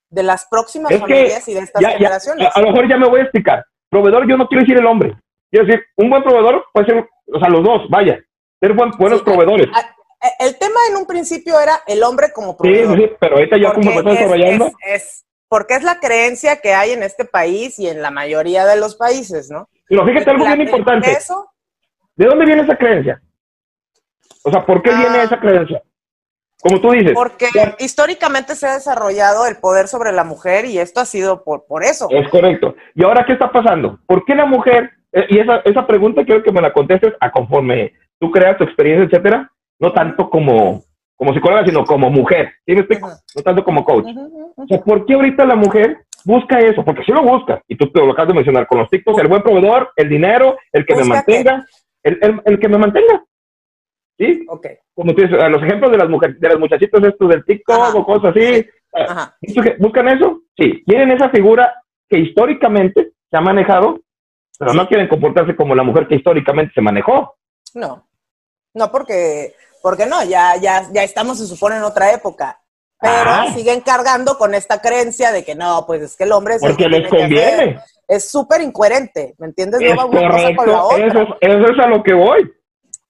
[0.08, 2.48] de las próximas familias y de estas generaciones.
[2.52, 3.64] a, lo mejor ya me voy a explicar.
[3.90, 5.14] Proveedor, yo no quiero decir el hombre.
[5.50, 8.18] Quiero decir, un buen proveedor puede ser, o sea, los dos, vaya,
[8.60, 9.66] ser buen, buenos proveedores.
[10.38, 12.96] El tema en un principio era el hombre como proveedor.
[12.96, 14.70] Sí, sí, pero ahorita ya como está desarrollando.
[14.86, 18.78] Es, porque es la creencia que hay en este país y en la mayoría de
[18.78, 19.68] los países, ¿no?
[19.88, 21.18] Pero fíjate algo bien importante.
[22.14, 23.20] ¿De dónde viene esa creencia?
[24.44, 25.22] O sea, ¿por qué viene ah.
[25.24, 25.82] esa creencia?
[26.62, 27.12] Como tú dices.
[27.14, 31.64] Porque históricamente se ha desarrollado el poder sobre la mujer y esto ha sido por,
[31.66, 32.08] por eso.
[32.10, 32.76] Es correcto.
[32.94, 33.98] ¿Y ahora qué está pasando?
[34.06, 37.30] ¿Por qué la mujer eh, y esa, esa pregunta quiero que me la contestes a
[37.30, 40.82] conforme tú creas tu experiencia, etcétera, no tanto como,
[41.16, 43.08] como psicóloga, sino como mujer, ¿sí me explico?
[43.08, 44.06] No tanto como coach.
[44.56, 46.84] O sea, ¿por qué ahorita la mujer busca eso?
[46.84, 49.28] Porque si lo busca, y tú te lo acabas de mencionar con los TikToks, el
[49.28, 51.66] buen proveedor, el dinero, el que me mantenga,
[52.02, 53.24] el, el, que me mantenga.
[54.18, 54.44] ¿Sí?
[54.48, 54.66] Ok.
[54.94, 58.04] Como tú dices, los ejemplos de las mujeres, de las muchachitas estos del TikTok o
[58.04, 58.66] cosas así.
[58.92, 59.34] Ajá.
[59.78, 60.42] ¿Buscan eso?
[60.58, 60.82] Sí.
[60.84, 61.72] Quieren esa figura
[62.08, 64.00] que históricamente se ha manejado
[64.60, 67.34] pero no quieren comportarse como la mujer que históricamente se manejó.
[67.74, 68.06] No,
[68.74, 72.60] no, porque, porque no, ya, ya, ya estamos, se supone, en otra época.
[73.00, 73.46] Pero Ah.
[73.54, 76.68] siguen cargando con esta creencia de que no, pues es que el hombre es el
[76.72, 77.56] Porque que les tiene que hacer.
[77.56, 77.80] conviene.
[78.06, 79.80] Es súper incoherente, ¿me entiendes?
[79.80, 81.06] Es no va cosa con la correcto, otra.
[81.06, 82.52] eso, es- eso es a lo que voy.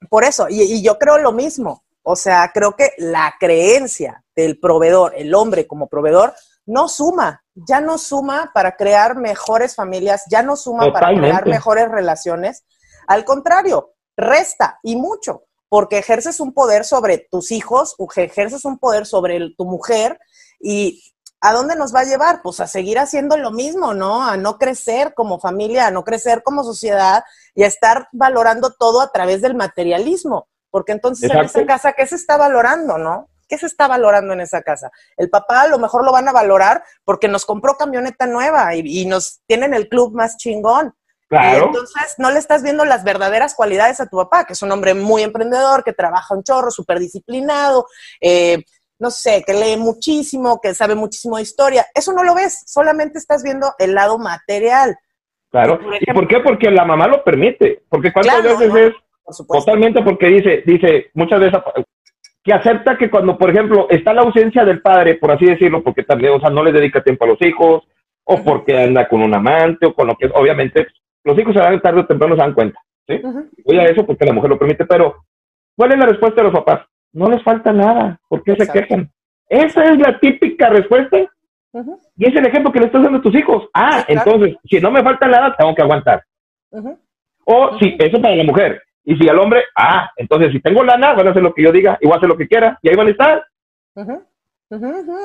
[0.09, 1.83] Por eso, y, y yo creo lo mismo.
[2.03, 6.35] O sea, creo que la creencia del proveedor, el hombre como proveedor,
[6.67, 11.89] no suma, ya no suma para crear mejores familias, ya no suma para crear mejores
[11.91, 12.65] relaciones.
[13.07, 19.07] Al contrario, resta y mucho, porque ejerces un poder sobre tus hijos, ejerces un poder
[19.07, 20.19] sobre el- tu mujer
[20.61, 21.03] y
[21.41, 22.43] ¿a dónde nos va a llevar?
[22.43, 24.23] Pues a seguir haciendo lo mismo, ¿no?
[24.23, 27.23] A no crecer como familia, a no crecer como sociedad
[27.55, 30.49] y a estar valorando todo a través del materialismo.
[30.71, 33.30] Porque entonces en esa casa, ¿qué se está valorando, no?
[33.51, 34.91] ¿Qué se está valorando en esa casa?
[35.17, 39.03] El papá a lo mejor lo van a valorar porque nos compró camioneta nueva y,
[39.03, 40.95] y nos tienen el club más chingón.
[41.23, 41.67] Y Claro.
[41.67, 44.95] entonces no le estás viendo las verdaderas cualidades a tu papá, que es un hombre
[44.95, 47.87] muy emprendedor, que trabaja un chorro, súper disciplinado,
[48.21, 48.65] eh,
[48.99, 51.87] no sé, que lee muchísimo, que sabe muchísimo de historia.
[51.95, 54.97] Eso no lo ves, solamente estás viendo el lado material.
[55.51, 55.81] Claro.
[55.81, 56.41] Por ¿Y por qué?
[56.41, 57.83] Porque la mamá lo permite.
[57.89, 58.79] Porque cuántas Claro, veces ¿no?
[58.79, 58.95] es
[59.47, 61.61] Por totalmente porque dice, dice, muchas veces
[62.43, 66.03] que acepta que cuando, por ejemplo, está la ausencia del padre, por así decirlo, porque
[66.03, 67.87] también, o sea, no le dedica tiempo a los hijos,
[68.25, 70.87] o porque anda con un amante, o con lo que, obviamente,
[71.25, 72.81] los hijos se dan tarde o temprano se dan cuenta.
[73.07, 73.21] ¿sí?
[73.65, 75.17] Voy a eso porque la mujer lo permite, pero
[75.77, 76.87] ¿cuál es la respuesta de los papás?
[77.13, 79.11] No les falta nada, ¿por qué se quejan?
[79.49, 81.19] Esa es la típica respuesta
[82.17, 83.69] y es el ejemplo que le estás dando a tus hijos.
[83.75, 86.25] Ah, entonces, si no me falta nada, tengo que aguantar.
[87.45, 88.83] O si, eso para la mujer.
[89.11, 91.73] Y si al hombre, ah, entonces si tengo lana, van a hacer lo que yo
[91.73, 93.45] diga, igual hacer lo que quiera, y ahí van a estar.
[93.93, 94.07] Pues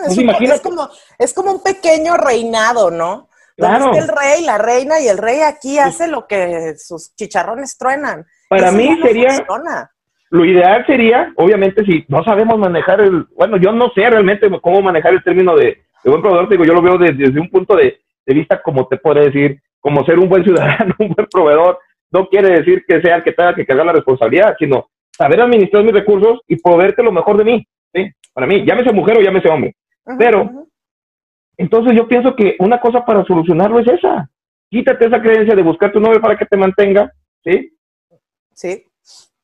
[0.08, 0.56] Es, un- imagínate.
[0.56, 3.30] es como, es como un pequeño reinado, ¿no?
[3.58, 3.91] Donde Claro.
[3.93, 8.26] está el rey, la reina, y el rey aquí hace lo que sus chicharrones truenan.
[8.50, 9.91] Para Eso mí no sería, funciona.
[10.32, 14.82] lo ideal sería, obviamente, si no sabemos manejar el, bueno, yo no sé realmente cómo
[14.82, 15.65] manejar el término de,
[16.04, 18.88] de buen proveedor, digo, yo lo veo desde, desde un punto de, de vista, como
[18.88, 21.78] te puede decir, como ser un buen ciudadano, un buen proveedor,
[22.12, 25.84] no quiere decir que sea el que tenga que cargar la responsabilidad, sino saber administrar
[25.84, 28.12] mis recursos y proveerte lo mejor de mí, ¿sí?
[28.34, 29.76] Para mí, llámese mujer o llámese hombre.
[30.18, 30.68] Pero-.
[31.58, 34.30] Entonces yo pienso que una cosa para solucionarlo es esa.
[34.70, 37.12] Quítate esa creencia de buscar tu novio para que te mantenga,
[37.44, 37.72] ¿sí?
[38.54, 38.86] Sí,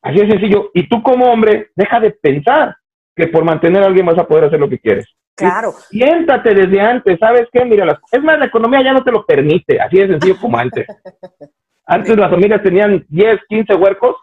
[0.02, 0.70] Así de sencillo.
[0.74, 2.76] Y tú como hombre, deja de pensar
[3.14, 5.06] que por mantener a alguien vas a poder hacer lo que quieres.
[5.34, 5.72] claro.
[5.72, 7.64] Siéntate desde antes, ¿sabes qué?
[7.64, 10.58] Mira, las, es más, la economía ya no te lo permite, así de sencillo como
[10.58, 10.86] antes.
[11.86, 14.16] Antes las familias tenían 10, 15 huercos,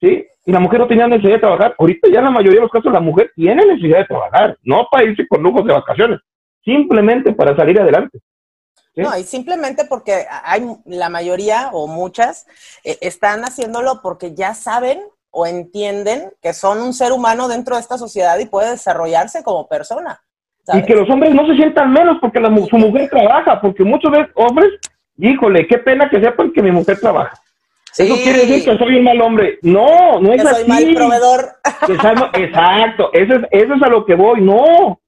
[0.00, 0.26] ¿sí?
[0.46, 1.74] Y la mujer no tenía necesidad de trabajar.
[1.78, 4.86] Ahorita ya en la mayoría de los casos la mujer tiene necesidad de trabajar, no
[4.90, 6.20] para irse con lujos de vacaciones,
[6.64, 8.18] simplemente para salir adelante.
[8.94, 9.02] ¿sí?
[9.02, 12.46] No, y simplemente porque hay la mayoría o muchas
[12.84, 17.82] eh, están haciéndolo porque ya saben o entienden que son un ser humano dentro de
[17.82, 20.20] esta sociedad y puede desarrollarse como persona.
[20.72, 24.10] y que los hombres no se sientan menos porque la, su mujer trabaja, porque muchos
[24.34, 24.70] hombres,
[25.18, 27.36] híjole, qué pena que sepan que mi mujer trabaja.
[27.96, 29.58] Eso Sí, quiere decir que soy un mal hombre.
[29.62, 30.68] No, no es que soy así.
[30.70, 31.40] mal proveedor.
[31.86, 34.40] Soy mal- Exacto, eso es, eso es a lo que voy.
[34.40, 35.00] No,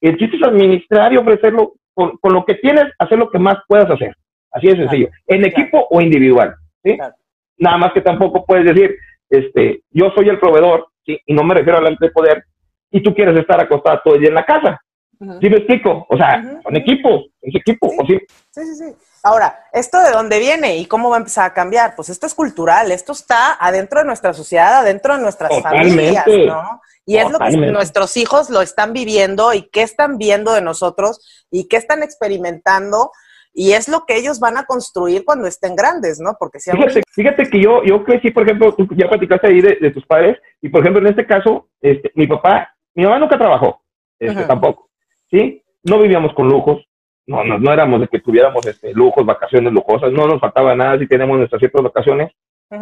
[0.00, 3.56] el chiste es administrar y ofrecerlo con, con lo que tienes, hacer lo que más
[3.66, 4.14] puedas hacer.
[4.52, 5.52] Así de sencillo, en claro.
[5.52, 6.54] equipo o individual.
[6.84, 6.96] ¿sí?
[6.96, 7.14] Claro.
[7.58, 8.96] Nada más que tampoco puedes decir,
[9.28, 11.18] este, yo soy el proveedor, ¿sí?
[11.26, 12.44] y no me refiero al de poder,
[12.90, 14.80] y tú quieres estar acostada todo el día en la casa.
[15.18, 16.06] ¿Sí me explico?
[16.08, 16.76] O sea, ujú.
[16.76, 17.90] equipos, es equipo.
[17.90, 17.96] Sí.
[17.98, 18.18] O sí,
[18.50, 18.96] Sí, sí, sí.
[19.22, 21.94] Ahora, ¿esto de dónde viene y cómo va a empezar a cambiar?
[21.96, 25.90] Pues esto es cultural, esto está adentro de nuestra sociedad, adentro de nuestras Totalmente.
[25.90, 26.80] familias, ¿no?
[27.04, 31.46] Y es lo que nuestros hijos lo están viviendo y qué están viendo de nosotros
[31.50, 33.10] y qué están experimentando
[33.58, 36.36] y es lo que ellos van a construir cuando estén grandes, ¿no?
[36.38, 39.78] Porque si Fíjate, fíjate que yo, yo crecí, por ejemplo, tú ya platicaste ahí de,
[39.80, 43.38] de tus padres, y por ejemplo, en este caso, este, mi papá, mi mamá nunca
[43.38, 43.82] trabajó,
[44.18, 44.85] este, tampoco,
[45.30, 45.62] ¿sí?
[45.84, 46.86] No vivíamos con lujos,
[47.26, 50.98] no, no, no éramos de que tuviéramos este, lujos, vacaciones lujosas, no nos faltaba nada
[50.98, 52.30] si tenemos nuestras ciertas vacaciones,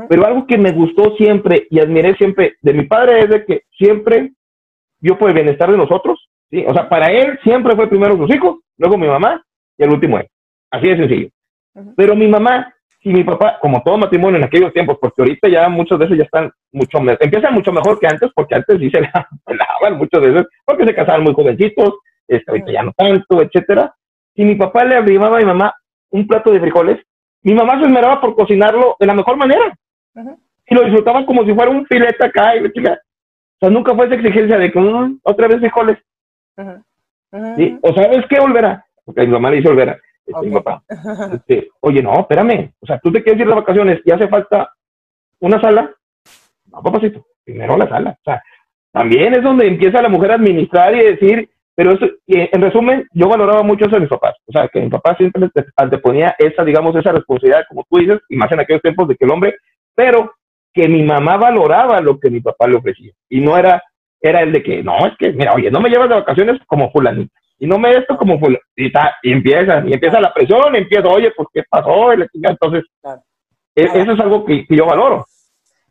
[0.08, 3.62] pero algo que me gustó siempre y admiré siempre de mi padre es de que
[3.76, 4.32] siempre
[5.00, 6.64] vio por el bienestar de nosotros, ¿sí?
[6.66, 9.42] O sea, para él siempre fue primero sus hijos, luego mi mamá
[9.76, 10.26] y el último él.
[10.70, 11.28] Así de sencillo.
[11.96, 15.68] Pero mi mamá y mi papá, como todo matrimonio en aquellos tiempos, porque ahorita ya
[15.68, 19.00] muchas veces ya están mucho mejor, empiezan mucho mejor que antes, porque antes sí se
[19.02, 21.94] la pelaban muchas veces, porque se casaban muy jovencitos,
[22.28, 23.94] este, ahorita ya no tanto, etcétera.
[24.34, 25.74] Si mi papá le arribaba a mi mamá
[26.10, 27.00] un plato de frijoles,
[27.42, 29.76] mi mamá se esmeraba por cocinarlo de la mejor manera
[30.66, 32.92] y lo disfrutaban como si fuera un filete acá y la chica.
[33.56, 35.98] O sea, nunca fue esa exigencia de que "Mm, otra vez frijoles.
[36.56, 36.82] Ujú.
[37.32, 37.56] Ujú.
[37.56, 37.78] ¿sí?
[37.82, 40.82] O sabes qué, Olvera, porque mi mamá le dice Olvera, este, mi papá.
[41.40, 42.72] Este, oye, no, espérame.
[42.80, 44.72] O sea, tú te quieres ir de vacaciones y hace falta
[45.40, 45.92] una sala.
[46.72, 48.10] No, papacito, primero la sala.
[48.18, 48.42] O sea,
[48.92, 53.28] también es donde empieza la mujer a administrar y decir, pero eso, en resumen, yo
[53.28, 54.36] valoraba mucho eso de mis papás.
[54.46, 58.36] O sea, que mi papá siempre anteponía esa, digamos, esa responsabilidad, como tú dices, y
[58.36, 59.56] más en aquellos tiempos de que el hombre,
[59.94, 60.32] pero
[60.72, 63.12] que mi mamá valoraba lo que mi papá le ofrecía.
[63.28, 63.82] Y no era,
[64.20, 66.90] era el de que, no, es que, mira, oye, no me llevas de vacaciones como
[66.92, 67.34] fulanita.
[67.58, 69.16] Y no me esto como fulanita.
[69.22, 72.12] Y, empieza, y empieza la presión, empieza, oye, pues, ¿qué pasó?
[72.12, 72.84] Entonces,
[73.74, 75.24] e, eso es algo que yo valoro.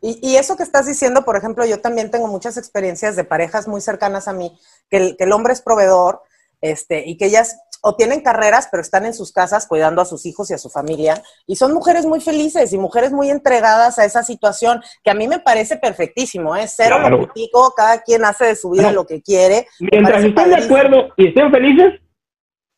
[0.06, 3.80] Y, eso que estás diciendo, por ejemplo, yo también tengo muchas experiencias de parejas muy
[3.80, 4.54] cercanas a mí,
[4.90, 6.20] que el, hombre es proveedor,
[6.60, 10.26] este, y que ellas o tienen carreras, pero están en sus casas cuidando a sus
[10.26, 14.04] hijos y a su familia, y son mujeres muy felices y mujeres muy entregadas a
[14.04, 16.66] esa situación, que a mí me parece perfectísimo, ¿eh?
[16.68, 19.66] Cero lo critico, cada quien hace de su vida lo que quiere.
[19.80, 22.00] Mientras estén de acuerdo y estén felices,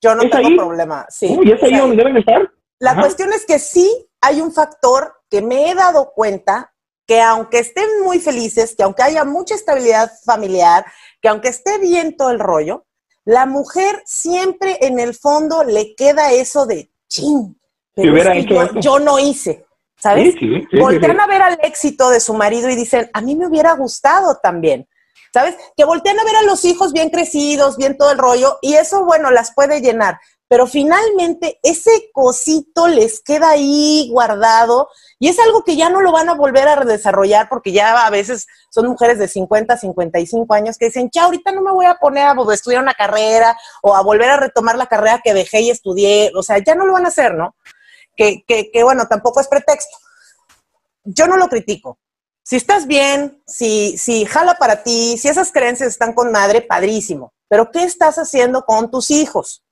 [0.01, 1.05] yo no tengo problema.
[1.09, 2.53] Sí, ¿Y es ahí donde deben estar?
[2.79, 6.73] La cuestión es que sí hay un factor que me he dado cuenta
[7.07, 10.85] que aunque estén muy felices, que aunque haya mucha estabilidad familiar,
[11.21, 12.85] que aunque esté bien todo el rollo,
[13.25, 17.59] la mujer siempre en el fondo le queda eso de ching,
[17.95, 18.13] pero
[18.81, 19.65] yo, no hice,
[19.97, 20.35] ¿sabes?
[20.79, 24.39] voltean a ver al éxito de su marido y dicen, a mí me hubiera gustado
[24.43, 24.87] también.
[25.33, 25.55] ¿Sabes?
[25.77, 29.05] Que voltean a ver a los hijos bien crecidos, bien todo el rollo, y eso,
[29.05, 35.65] bueno, las puede llenar pero finalmente ese cosito les queda ahí guardado y es algo
[35.65, 39.19] que ya no lo van a volver a desarrollar porque ya a veces son mujeres
[39.19, 42.83] de 50, 55 años que dicen, ya ahorita no me voy a poner a estudiar
[42.83, 46.59] una carrera o a volver a retomar la carrera que dejé y estudié, o sea,
[46.59, 47.55] ya no lo van a hacer, ¿no?
[48.15, 49.97] Que, que, que bueno, tampoco es pretexto.
[51.05, 51.99] Yo no lo critico.
[52.43, 57.33] Si estás bien, si, si jala para ti, si esas creencias están con madre, padrísimo.
[57.49, 59.63] Pero ¿qué estás haciendo con tus hijos?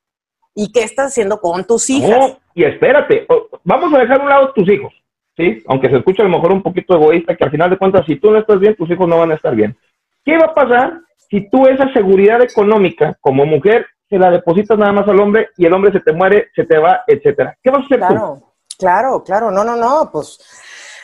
[0.55, 2.37] ¿Y qué estás haciendo con tus hijas?
[2.55, 3.27] y espérate,
[3.65, 4.93] vamos a dejar a un lado tus hijos,
[5.37, 5.63] ¿sí?
[5.67, 8.17] Aunque se escuche a lo mejor un poquito egoísta, que al final de cuentas, si
[8.17, 9.77] tú no estás bien, tus hijos no van a estar bien.
[10.25, 14.93] ¿Qué va a pasar si tú esa seguridad económica como mujer se la depositas nada
[14.93, 17.57] más al hombre y el hombre se te muere, se te va, etcétera?
[17.63, 18.43] ¿Qué vas a hacer claro?
[18.79, 20.39] Claro, claro, no, no, no, pues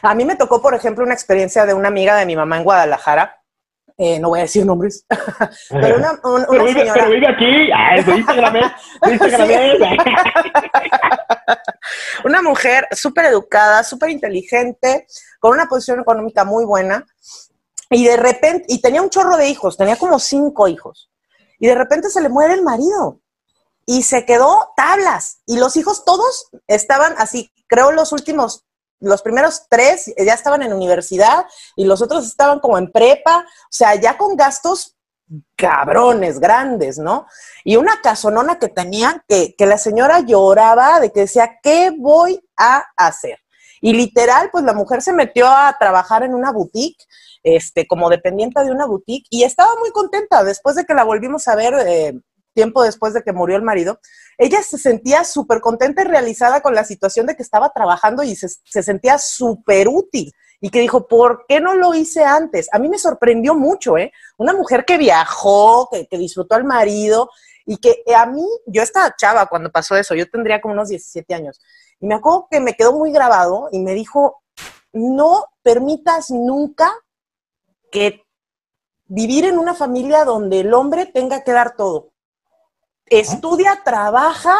[0.03, 2.65] a mí me tocó, por ejemplo, una experiencia de una amiga de mi mamá en
[2.65, 3.40] Guadalajara,
[4.03, 5.05] eh, no voy a decir nombres,
[5.69, 6.95] pero una, pero vive, señora...
[6.95, 7.71] Pero vive aquí,
[12.25, 15.07] una mujer súper educada, súper inteligente,
[15.39, 17.05] con una posición económica muy buena,
[17.91, 21.11] y de repente, y tenía un chorro de hijos, tenía como cinco hijos,
[21.59, 23.21] y de repente se le muere el marido,
[23.85, 28.65] y se quedó tablas, y los hijos todos estaban así, creo los últimos
[29.01, 33.73] los primeros tres ya estaban en universidad y los otros estaban como en prepa, o
[33.73, 34.97] sea, ya con gastos
[35.57, 37.27] cabrones, grandes, ¿no?
[37.65, 42.41] Y una casonona que tenían que, que la señora lloraba de que decía, ¿qué voy
[42.57, 43.39] a hacer?
[43.81, 47.03] Y literal, pues la mujer se metió a trabajar en una boutique,
[47.43, 51.49] este, como dependiente de una boutique, y estaba muy contenta después de que la volvimos
[51.49, 52.21] a ver eh,
[52.61, 54.01] tiempo después de que murió el marido,
[54.37, 58.37] ella se sentía súper contenta y realizada con la situación de que estaba trabajando y
[58.37, 58.49] se,
[58.83, 60.31] sentía súper útil.
[60.61, 62.69] Y que dijo, ¿por qué no lo hice antes?
[62.73, 64.13] A mí me sorprendió mucho, ¿eh?
[64.37, 67.31] Una mujer que viajó, que, disfrutó al marido
[67.65, 71.33] y que a mí, yo estaba chava cuando pasó eso, yo tendría como unos 17
[71.33, 71.59] años.
[71.99, 74.43] Y me acuerdo que me quedó muy grabado y me dijo,
[74.93, 76.93] no permitas nunca
[77.91, 78.23] que
[79.07, 82.11] vivir en una familia donde el hombre tenga que dar todo
[83.11, 84.57] estudia, trabaja,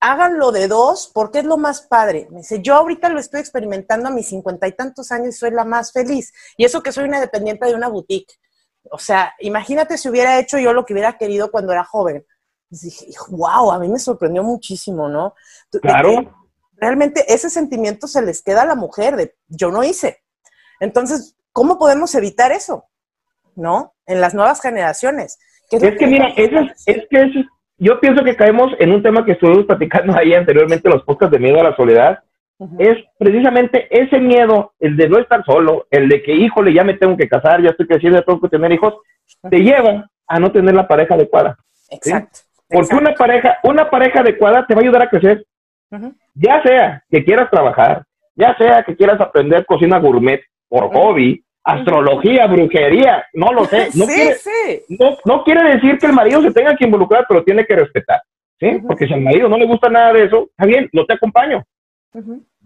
[0.00, 2.28] háganlo de dos, porque es lo más padre.
[2.30, 5.50] Me dice, yo ahorita lo estoy experimentando a mis cincuenta y tantos años y soy
[5.52, 6.32] la más feliz.
[6.58, 8.34] Y eso que soy una dependiente de una boutique.
[8.90, 12.26] O sea, imagínate si hubiera hecho yo lo que hubiera querido cuando era joven.
[12.70, 15.34] Y dije, wow, a mí me sorprendió muchísimo, ¿no?
[15.80, 16.34] Claro.
[16.76, 20.22] Realmente ese sentimiento se les queda a la mujer de yo no hice.
[20.80, 22.88] Entonces, ¿cómo podemos evitar eso?
[23.54, 23.94] ¿No?
[24.04, 25.38] En las nuevas generaciones.
[25.70, 26.50] Es, que, mira, es,
[26.84, 27.38] es que eso
[27.78, 31.38] yo pienso que caemos en un tema que estuvimos platicando ahí anteriormente, los podcasts de
[31.38, 32.20] miedo a la soledad.
[32.78, 36.94] Es precisamente ese miedo, el de no estar solo, el de que, híjole, ya me
[36.94, 38.94] tengo que casar, ya estoy creciendo, ya tengo que tener hijos,
[39.50, 41.56] te lleva a no tener la pareja adecuada.
[41.90, 42.40] Exacto.
[42.68, 45.44] Porque una pareja, una pareja adecuada te va a ayudar a crecer.
[46.34, 48.04] Ya sea que quieras trabajar,
[48.34, 53.88] ya sea que quieras aprender cocina gourmet por hobby, astrología, brujería, no lo sé.
[53.94, 54.36] No, quiere,
[55.24, 58.20] No, quiere decir que el marido se tenga que involucrar, pero tiene que respetar,
[58.60, 58.80] ¿sí?
[58.86, 61.64] Porque si al marido no le gusta nada de eso, está bien, no te acompaño.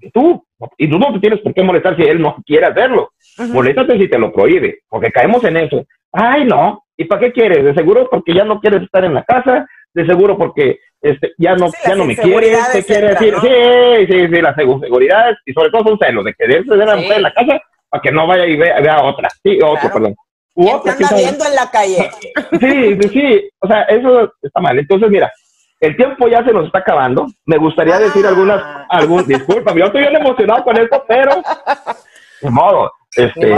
[0.00, 0.44] Y tú,
[0.76, 3.12] y tú no te tienes por qué molestar si él no quiere hacerlo.
[3.38, 5.84] Moléstate si te lo prohíbe, porque caemos en eso.
[6.12, 7.64] Ay, no, ¿y para qué quieres?
[7.64, 11.54] De seguro porque ya no quieres estar en la casa, de seguro porque este, ya
[11.54, 15.70] no, ya no me quieres, te quiere decir, sí, sí, sí, las seguridades, y sobre
[15.70, 18.26] todo son celos, de que debe ser la mujer en la casa para que no
[18.26, 19.28] vaya y vea, a otra.
[19.42, 20.14] Sí, otro, perdón.
[20.54, 22.10] U otra, anda viendo en la calle?
[22.60, 23.50] Sí, sí, sí.
[23.60, 24.78] O sea, eso está mal.
[24.78, 25.30] Entonces, mira,
[25.80, 27.26] el tiempo ya se nos está acabando.
[27.46, 28.00] Me gustaría ah.
[28.00, 31.42] decir algunas, algún, disculpa, yo estoy bien emocionado con esto, pero
[32.42, 33.54] de modo, este,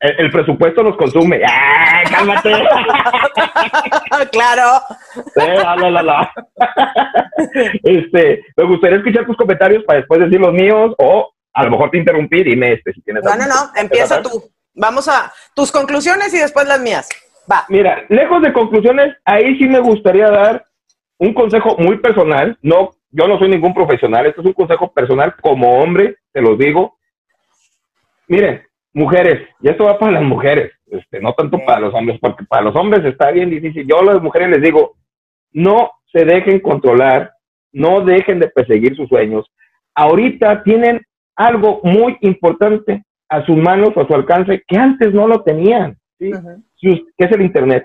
[0.00, 1.42] El, presupuesto nos consume.
[1.46, 2.50] ¡Ay, cálmate!
[4.32, 4.80] claro.
[5.36, 6.32] la, la, la.
[7.82, 11.90] Este, me gustaría escuchar tus comentarios para después decir los míos o a lo mejor
[11.90, 13.24] te interrumpí, dime este si tienes.
[13.24, 14.50] No, no, no, empieza tú.
[14.74, 17.08] Vamos a tus conclusiones y después las mías.
[17.50, 17.64] Va.
[17.68, 20.64] Mira, lejos de conclusiones, ahí sí me gustaría dar
[21.18, 22.58] un consejo muy personal.
[22.60, 26.56] No, yo no soy ningún profesional, esto es un consejo personal como hombre, te lo
[26.56, 26.96] digo.
[28.26, 32.44] Miren, mujeres, y esto va para las mujeres, este, no tanto para los hombres, porque
[32.44, 33.86] para los hombres está bien difícil.
[33.86, 34.96] Yo a las mujeres les digo,
[35.52, 37.32] no se dejen controlar,
[37.72, 39.48] no dejen de perseguir sus sueños.
[39.94, 41.04] Ahorita tienen
[41.36, 45.96] algo muy importante a sus manos o a su alcance que antes no lo tenían,
[46.18, 46.30] ¿sí?
[47.16, 47.84] que es el Internet,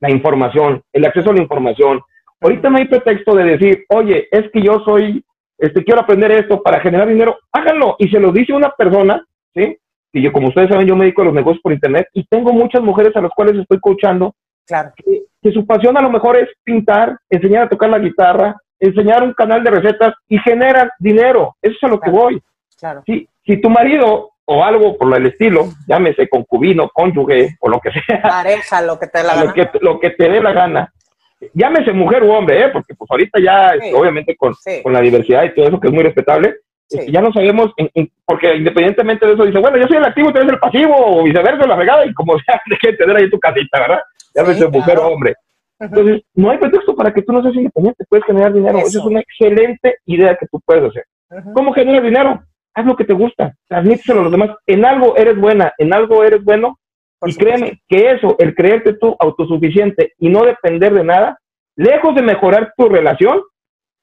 [0.00, 2.00] la información, el acceso a la información.
[2.40, 5.24] Ahorita no hay pretexto de decir, oye, es que yo soy,
[5.58, 7.96] este, quiero aprender esto para generar dinero, háganlo.
[7.98, 9.24] Y se lo dice una persona,
[9.54, 9.76] ¿sí?
[10.12, 12.52] Que yo, como ustedes saben, yo me dedico a los negocios por Internet y tengo
[12.52, 14.34] muchas mujeres a las cuales estoy coachando.
[14.66, 14.92] Claro.
[14.96, 19.22] Que, que su pasión a lo mejor es pintar, enseñar a tocar la guitarra, enseñar
[19.22, 21.56] un canal de recetas y generan dinero.
[21.60, 22.40] Eso es a lo que voy.
[22.80, 23.02] Claro.
[23.06, 27.90] Si, si tu marido o algo por el estilo, llámese concubino, cónyuge o lo que
[27.92, 28.20] sea.
[28.20, 30.92] Pareja, lo que te dé la lo Que, lo que te dé la gana.
[31.54, 32.68] Llámese mujer u hombre, ¿eh?
[32.72, 34.52] porque pues ahorita ya, este, obviamente con,
[34.82, 36.56] con, la diversidad y todo eso que es muy respetable,
[36.90, 37.70] este, ya no sabemos,
[38.24, 41.22] porque independientemente de eso, dice, bueno, yo soy el activo, tú eres el pasivo, o
[41.22, 44.00] viceversa, la regada, y como sea, hay que tener ahí tu casita, ¿verdad?
[44.34, 45.34] Llámese mujer o hombre.
[45.78, 48.78] Entonces, no hay pretexto para que tú no seas independiente, puedes generar dinero.
[48.78, 48.88] Eso.
[48.88, 51.04] Esa es una excelente idea que tú puedes hacer.
[51.54, 52.42] ¿Cómo generar dinero?
[52.74, 54.50] Haz lo que te gusta, transmíteselo a los demás.
[54.66, 56.78] En algo eres buena, en algo eres bueno,
[57.26, 61.38] y créeme que eso, el creerte tú autosuficiente y no depender de nada,
[61.76, 63.42] lejos de mejorar tu relación,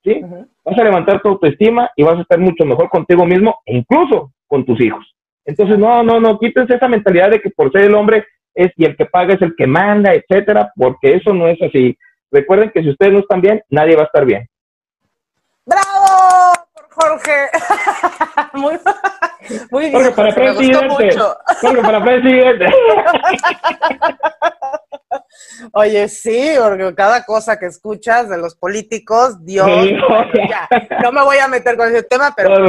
[0.04, 0.22] ¿sí?
[0.64, 4.34] Vas a levantar tu autoestima y vas a estar mucho mejor contigo mismo e incluso
[4.46, 5.16] con tus hijos.
[5.46, 8.86] Entonces, no, no, no, quítense esa mentalidad de que por ser el hombre es y
[8.86, 11.98] el que paga es el que manda, etcétera, porque eso no es así.
[12.32, 14.48] Recuerden que si ustedes no están bien, nadie va a estar bien.
[15.66, 16.57] ¡Bravo!
[17.00, 17.50] Jorge.
[18.54, 18.80] muy,
[19.70, 19.94] muy bien.
[19.94, 21.18] Jorge para presidente.
[21.62, 22.66] Jorge para presidente.
[25.74, 29.68] Oye, sí, porque cada cosa que escuchas de los políticos, Dios,
[30.50, 30.68] ya,
[31.04, 32.60] no me voy a meter con ese tema, pero...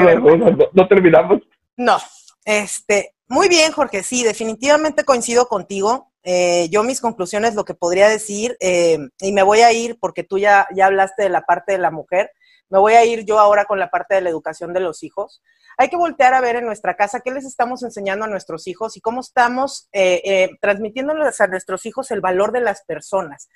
[0.72, 1.40] No, terminamos.
[1.76, 1.98] No,
[2.44, 6.12] este, muy bien, Jorge, sí, definitivamente coincido contigo.
[6.22, 10.24] Eh, yo mis conclusiones, lo que podría decir, eh, y me voy a ir porque
[10.24, 12.30] tú ya, ya hablaste de la parte de la mujer,
[12.70, 15.42] me voy a ir yo ahora con la parte de la educación de los hijos.
[15.76, 18.96] Hay que voltear a ver en nuestra casa qué les estamos enseñando a nuestros hijos
[18.96, 23.48] y cómo estamos eh, eh, transmitiéndoles a nuestros hijos el valor de las personas.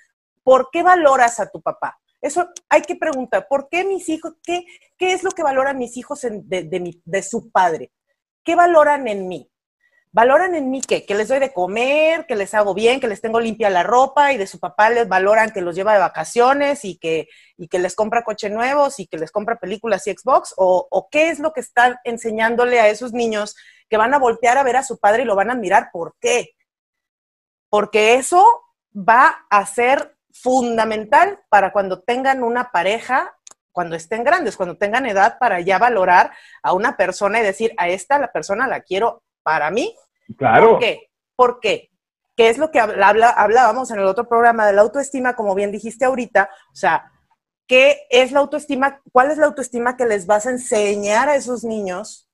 [0.42, 1.98] ¿Por qué valoras a tu papá?
[2.20, 4.64] Eso hay que preguntar, ¿por qué mis hijos, qué,
[4.96, 7.92] qué es lo que valoran mis hijos de, de su padre?
[8.44, 9.51] ¿Qué valoran en mí?
[10.12, 13.22] Valoran en mí que, que les doy de comer, que les hago bien, que les
[13.22, 16.84] tengo limpia la ropa y de su papá les valoran que los lleva de vacaciones
[16.84, 20.52] y que, y que les compra coche nuevos y que les compra películas y Xbox
[20.58, 23.56] o, qué es lo que están enseñándole a esos niños
[23.88, 25.88] que van a voltear a ver a su padre y lo van a admirar.
[25.90, 26.50] ¿Por qué?
[27.70, 28.44] Porque eso
[28.94, 33.34] va a ser fundamental para cuando tengan una pareja
[33.72, 36.32] cuando estén grandes, cuando tengan edad para ya valorar
[36.62, 39.96] a una persona y decir, a esta la persona la quiero para mí.
[40.36, 40.70] Claro.
[40.70, 41.10] ¿Por qué?
[41.36, 41.90] ¿Por qué?
[42.36, 45.70] ¿Qué es lo que habla, hablábamos en el otro programa de la autoestima, como bien
[45.70, 46.48] dijiste ahorita?
[46.72, 47.12] O sea,
[47.66, 49.00] ¿qué es la autoestima?
[49.12, 52.28] ¿Cuál es la autoestima que les vas a enseñar a esos niños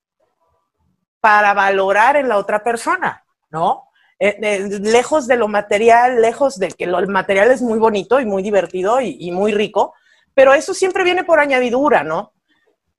[1.21, 3.25] para valorar en la otra persona?
[3.51, 3.89] ¿No?
[4.21, 8.21] Eh, eh, lejos de lo material, lejos de que lo, el material es muy bonito
[8.21, 9.95] y muy divertido y muy rico,
[10.35, 12.33] pero eso siempre viene por añadidura, ¿no?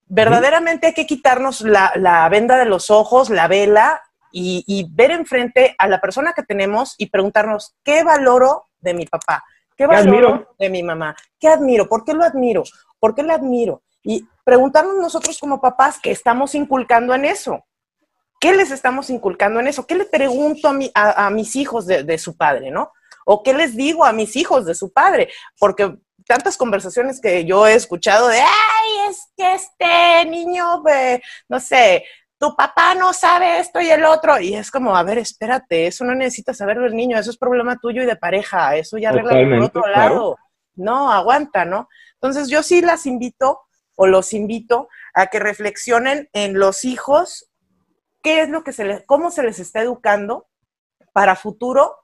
[0.10, 4.02] Verdaderamente hay que quitarnos la, venda de los ojos, la vela
[4.32, 9.44] y, ver enfrente a la persona que tenemos y preguntarnos, ¿qué valoro de mi papá?
[9.78, 11.16] ¿Qué valoro de mi mamá?
[11.40, 11.88] ¿Qué admiro?
[11.88, 12.64] ¿Por qué lo admiro?
[13.00, 13.84] ¿Por qué lo admiro?
[14.04, 17.64] Y preguntarnos nosotros como papás qué estamos inculcando en eso.
[18.42, 19.86] ¿Qué les estamos inculcando en eso?
[19.86, 22.92] ¿Qué le pregunto a, a, mis hijos de, de, su padre, no?
[23.26, 25.30] ¿O qué les digo a mis hijos de su padre?
[25.60, 25.98] Porque
[26.30, 30.84] tantas conversaciones que yo he escuchado de, ay, es que este niño,
[31.48, 32.06] no sé,
[32.38, 34.40] tu papá no sabe esto y el otro.
[34.40, 37.80] Y es como, a ver, espérate, eso no necesitas saberlo el niño, eso es problema
[37.82, 40.38] tuyo y de pareja, eso ya arregla por otro lado.
[40.76, 41.90] No, aguanta, ¿no?
[42.14, 43.62] Entonces yo sí las invito
[43.96, 47.50] o los invito a que reflexionen en los hijos,
[48.22, 50.48] qué es lo que se les, cómo se les está educando
[51.12, 51.96] para futuro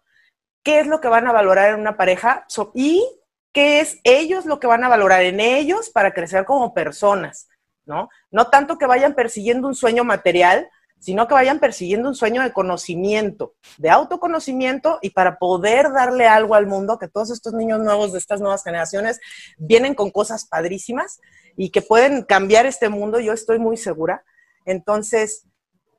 [0.63, 3.07] qué es lo que van a valorar en una pareja y
[3.55, 7.47] qué es ellos lo que van a valorar en ellos para crecer como personas,
[7.85, 8.09] ¿no?
[8.29, 12.51] No tanto que vayan persiguiendo un sueño material, sino que vayan persiguiendo un sueño de
[12.51, 18.11] conocimiento, de autoconocimiento y para poder darle algo al mundo, que todos estos niños nuevos
[18.11, 19.21] de estas nuevas generaciones
[19.57, 21.21] vienen con cosas padrísimas
[21.55, 24.25] y que pueden cambiar este mundo, yo estoy muy segura.
[24.65, 25.47] Entonces,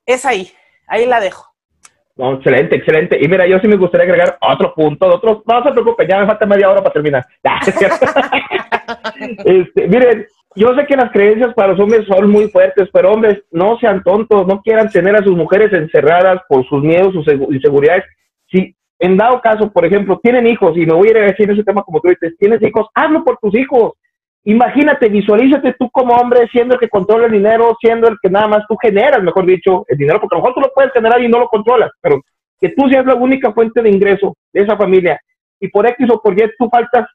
[0.04, 0.52] es ahí,
[0.88, 1.55] ahí la dejo.
[2.16, 3.18] No, excelente, excelente.
[3.20, 6.26] Y mira, yo sí me gustaría agregar otro punto, otro, no se preocupen, ya me
[6.26, 7.26] falta media hora para terminar.
[9.44, 13.42] este, miren, yo sé que las creencias para los hombres son muy fuertes, pero hombres,
[13.50, 18.04] no sean tontos, no quieran tener a sus mujeres encerradas por sus miedos, sus inseguridades.
[18.50, 21.50] Si en dado caso, por ejemplo, tienen hijos, y me voy a ir a decir
[21.50, 23.92] ese tema como tú dices, tienes hijos, hazlo por tus hijos.
[24.48, 28.46] Imagínate, visualízate tú como hombre siendo el que controla el dinero, siendo el que nada
[28.46, 31.20] más tú generas, mejor dicho, el dinero, porque a lo mejor tú lo puedes generar
[31.20, 32.20] y no lo controlas, pero
[32.60, 35.20] que tú seas la única fuente de ingreso de esa familia
[35.58, 37.08] y por X o por Y tú faltas,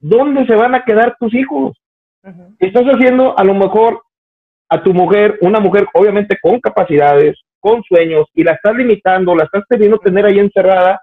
[0.00, 1.76] ¿dónde se van a quedar tus hijos?
[2.58, 4.02] Estás haciendo a lo mejor
[4.68, 9.44] a tu mujer, una mujer obviamente con capacidades, con sueños, y la estás limitando, la
[9.44, 11.00] estás queriendo tener ahí encerrada,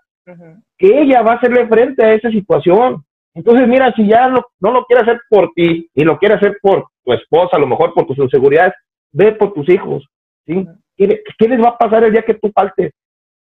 [0.77, 3.03] que ella va a hacerle frente a esa situación.
[3.33, 6.57] Entonces, mira, si ya no, no lo quiere hacer por ti y lo quiere hacer
[6.61, 8.73] por tu esposa, a lo mejor por tus inseguridades,
[9.11, 10.05] ve por tus hijos.
[10.45, 10.65] ¿sí?
[10.97, 12.91] ¿Qué, ¿Qué, les va a pasar el día que tú faltes?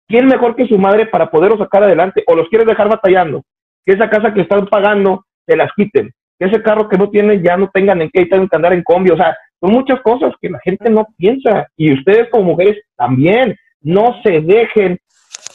[0.07, 2.23] ¿Quién mejor que su madre para poderlos sacar adelante?
[2.27, 3.43] ¿O los quieres dejar batallando?
[3.85, 6.11] Que esa casa que están pagando te las quiten.
[6.39, 8.73] Que ese carro que no tienen ya no tengan en qué y tengan que andar
[8.73, 9.11] en combi.
[9.11, 11.67] O sea, son muchas cosas que la gente no piensa.
[11.77, 14.99] Y ustedes como mujeres también no se dejen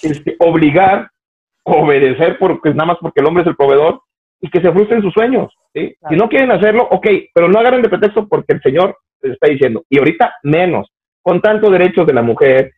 [0.04, 1.10] este, obligar,
[1.64, 4.02] obedecer porque nada más porque el hombre es el proveedor
[4.44, 5.54] y que se frustren sus sueños.
[5.74, 5.96] ¿sí?
[6.10, 9.48] Si no quieren hacerlo, ok, pero no agarren de pretexto porque el Señor les está
[9.48, 9.86] diciendo.
[9.90, 10.92] Y ahorita menos,
[11.22, 12.74] con tantos derechos de la mujer.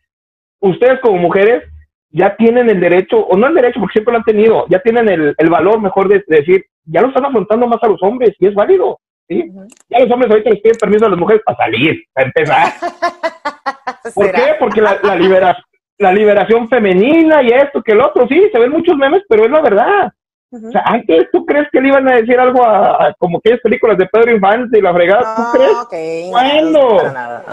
[0.60, 1.64] Ustedes como mujeres
[2.10, 5.08] ya tienen el derecho, o no el derecho, porque siempre lo han tenido, ya tienen
[5.08, 8.46] el, el valor mejor de, decir, ya lo están afrontando más a los hombres y
[8.46, 9.00] es válido.
[9.28, 9.50] ¿sí?
[9.88, 12.72] Ya los hombres ahorita les piden permiso a las mujeres para salir, para empezar.
[14.14, 14.54] ¿Por qué?
[14.60, 15.58] Porque la, la, libera,
[15.98, 19.50] la liberación femenina y esto, que el otro, sí, se ven muchos memes, pero es
[19.50, 20.12] la verdad.
[20.52, 23.60] O sea, antes tú crees que le iban a decir algo a, a como aquellas
[23.60, 25.74] películas de Pedro Infante y la fregada, ¿tú crees?
[25.84, 26.30] Okay.
[26.30, 26.96] ¿Cuándo?
[26.98, 27.44] Para nada.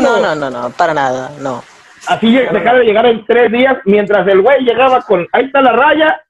[0.00, 1.62] No, no, no, no, para nada, no.
[2.06, 5.72] Así dejaba de llegar en tres días, mientras el güey llegaba con, ahí está la
[5.72, 6.20] raya,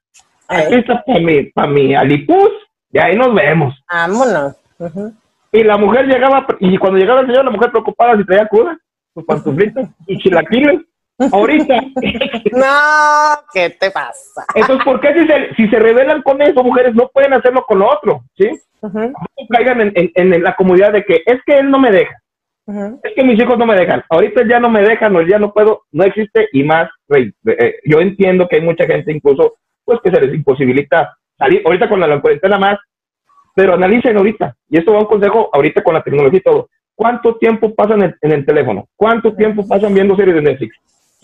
[0.47, 2.51] aquí está para mi, para mi alipuz,
[2.91, 3.75] y ahí nos vemos.
[3.91, 4.55] Vámonos.
[4.79, 5.13] Uh -huh.
[5.51, 8.77] Y la mujer llegaba, y cuando llegaba el señor, la mujer preocupada si traía cruda,
[9.13, 10.81] sus pantuflitas y chilaquiles.
[11.31, 11.81] Ahorita.
[12.51, 14.45] no, ¿qué te pasa?
[14.53, 17.79] Entonces, ¿por qué si se, si se rebelan con eso, mujeres, no pueden hacerlo con
[17.79, 18.21] lo otro?
[18.37, 18.49] ¿Sí?
[18.81, 19.11] Uh -huh.
[19.11, 22.15] No caigan en, en, en, la comodidad de que es que él no me deja.
[22.67, 22.99] Uh -huh.
[23.03, 24.03] Es que mis hijos no me dejan.
[24.09, 26.89] Ahorita ya no me dejan o ya no puedo, no existe y más.
[27.07, 29.55] Rey, eh, yo entiendo que hay mucha gente incluso,
[29.85, 31.61] pues que se les imposibilita salir.
[31.65, 32.77] Ahorita con la, la cuarentena más,
[33.55, 34.53] pero analicen ahorita.
[34.69, 36.67] Y esto va un consejo ahorita con la tecnología y todo.
[36.93, 38.87] ¿Cuánto tiempo pasan en, en el teléfono?
[38.95, 40.75] ¿Cuánto tiempo pasan viendo series de Netflix?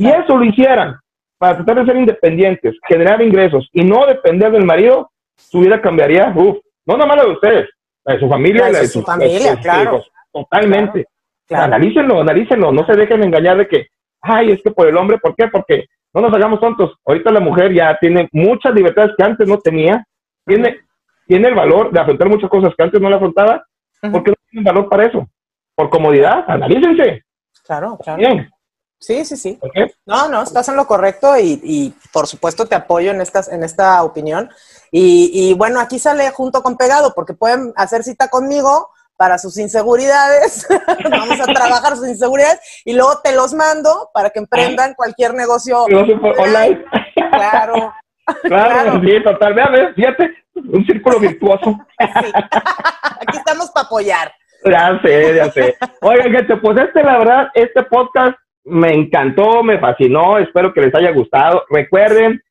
[0.01, 0.99] Si eso lo hicieran
[1.37, 6.33] para tratar de ser independientes, generar ingresos y no depender del marido, su vida cambiaría.
[6.35, 7.69] Uf, no nada más la de ustedes,
[8.03, 10.03] la de su familia, la de, su, familia, claro.
[10.31, 11.05] Totalmente.
[11.51, 13.87] Analícenlo, analícenlo, no se dejen engañar de que,
[14.21, 15.49] ay, es que por el hombre, ¿por qué?
[15.49, 16.95] Porque no nos hagamos tontos.
[17.05, 20.03] Ahorita la mujer ya tiene muchas libertades que antes no tenía,
[20.45, 20.79] tiene,
[21.27, 23.63] tiene el valor de afrontar muchas cosas que antes no le afrontaba,
[24.11, 25.27] porque no tiene valor para eso.
[25.75, 27.23] Por comodidad, analícense.
[27.63, 28.17] Claro, claro.
[28.17, 28.49] Bien.
[29.01, 29.57] Sí, sí, sí.
[29.59, 29.91] Okay.
[30.05, 33.63] No, no, estás en lo correcto y, y, por supuesto te apoyo en, estas, en
[33.63, 34.49] esta opinión.
[34.91, 39.57] Y, y, bueno, aquí sale junto con pegado porque pueden hacer cita conmigo para sus
[39.57, 40.67] inseguridades.
[41.09, 45.83] Vamos a trabajar sus inseguridades y luego te los mando para que emprendan cualquier negocio.
[45.83, 46.85] online.
[47.31, 47.93] Claro.
[48.43, 49.01] Claro, claro.
[49.01, 49.93] sí, totalmente.
[49.93, 51.75] Fíjate, un círculo virtuoso.
[51.99, 52.31] Sí.
[52.33, 54.31] Aquí estamos para apoyar.
[54.63, 55.75] Ya sé, ya sé.
[56.01, 60.95] Oigan, gente, pues este, la verdad, este podcast me encantó, me fascinó, espero que les
[60.95, 61.63] haya gustado.
[61.69, 62.41] Recuerden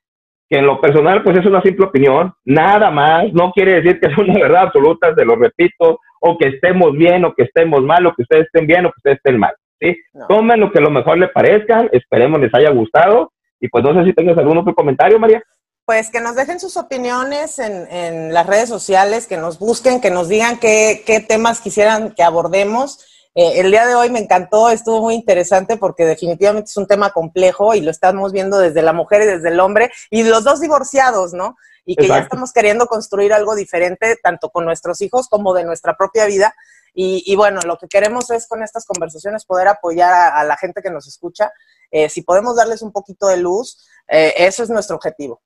[0.48, 4.08] que en lo personal, pues es una simple opinión, nada más, no quiere decir que
[4.12, 8.04] es una verdad absoluta, se lo repito, o que estemos bien, o que estemos mal,
[8.06, 9.96] o que ustedes estén bien, o que ustedes estén mal, ¿sí?
[10.12, 10.26] No.
[10.26, 14.04] Tomen lo que lo mejor les parezca, esperemos les haya gustado, y pues no sé
[14.04, 15.42] si tengas algún otro comentario, María.
[15.86, 20.10] Pues que nos dejen sus opiniones en, en las redes sociales, que nos busquen, que
[20.10, 23.09] nos digan qué, qué temas quisieran que abordemos.
[23.34, 27.10] Eh, el día de hoy me encantó, estuvo muy interesante porque definitivamente es un tema
[27.10, 30.60] complejo y lo estamos viendo desde la mujer y desde el hombre y los dos
[30.60, 31.56] divorciados, ¿no?
[31.84, 32.20] Y que Exacto.
[32.20, 36.54] ya estamos queriendo construir algo diferente, tanto con nuestros hijos como de nuestra propia vida.
[36.92, 40.56] Y, y bueno, lo que queremos es con estas conversaciones poder apoyar a, a la
[40.56, 41.52] gente que nos escucha.
[41.90, 45.40] Eh, si podemos darles un poquito de luz, eh, eso es nuestro objetivo.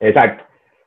[0.00, 0.44] Exacto.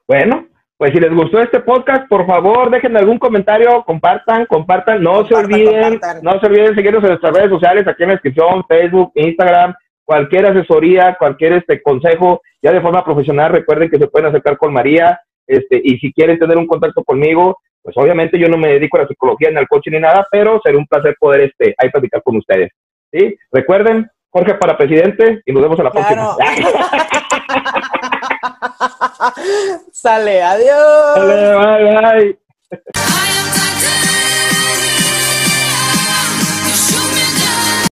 [0.08, 0.48] Bueno,
[0.78, 5.34] pues si les gustó este podcast, por favor, déjenme algún comentario, compartan, compartan, no se
[5.34, 9.74] olviden, no se olviden seguirnos en nuestras redes sociales, aquí en la descripción, Facebook, Instagram,
[10.04, 14.74] cualquier asesoría, cualquier este consejo, ya de forma profesional, recuerden que se pueden acercar con
[14.74, 18.98] María, este, y si quieren tener un contacto conmigo, pues obviamente yo no me dedico
[18.98, 21.90] a la psicología ni al coaching ni nada, pero será un placer poder este, ahí
[21.90, 22.72] platicar con ustedes.
[23.14, 23.38] ¿sí?
[23.52, 26.36] Recuerden, Jorge para presidente y nos vemos en la próxima.
[29.92, 31.14] Sale, adiós.
[31.16, 32.38] Sale, bye, bye.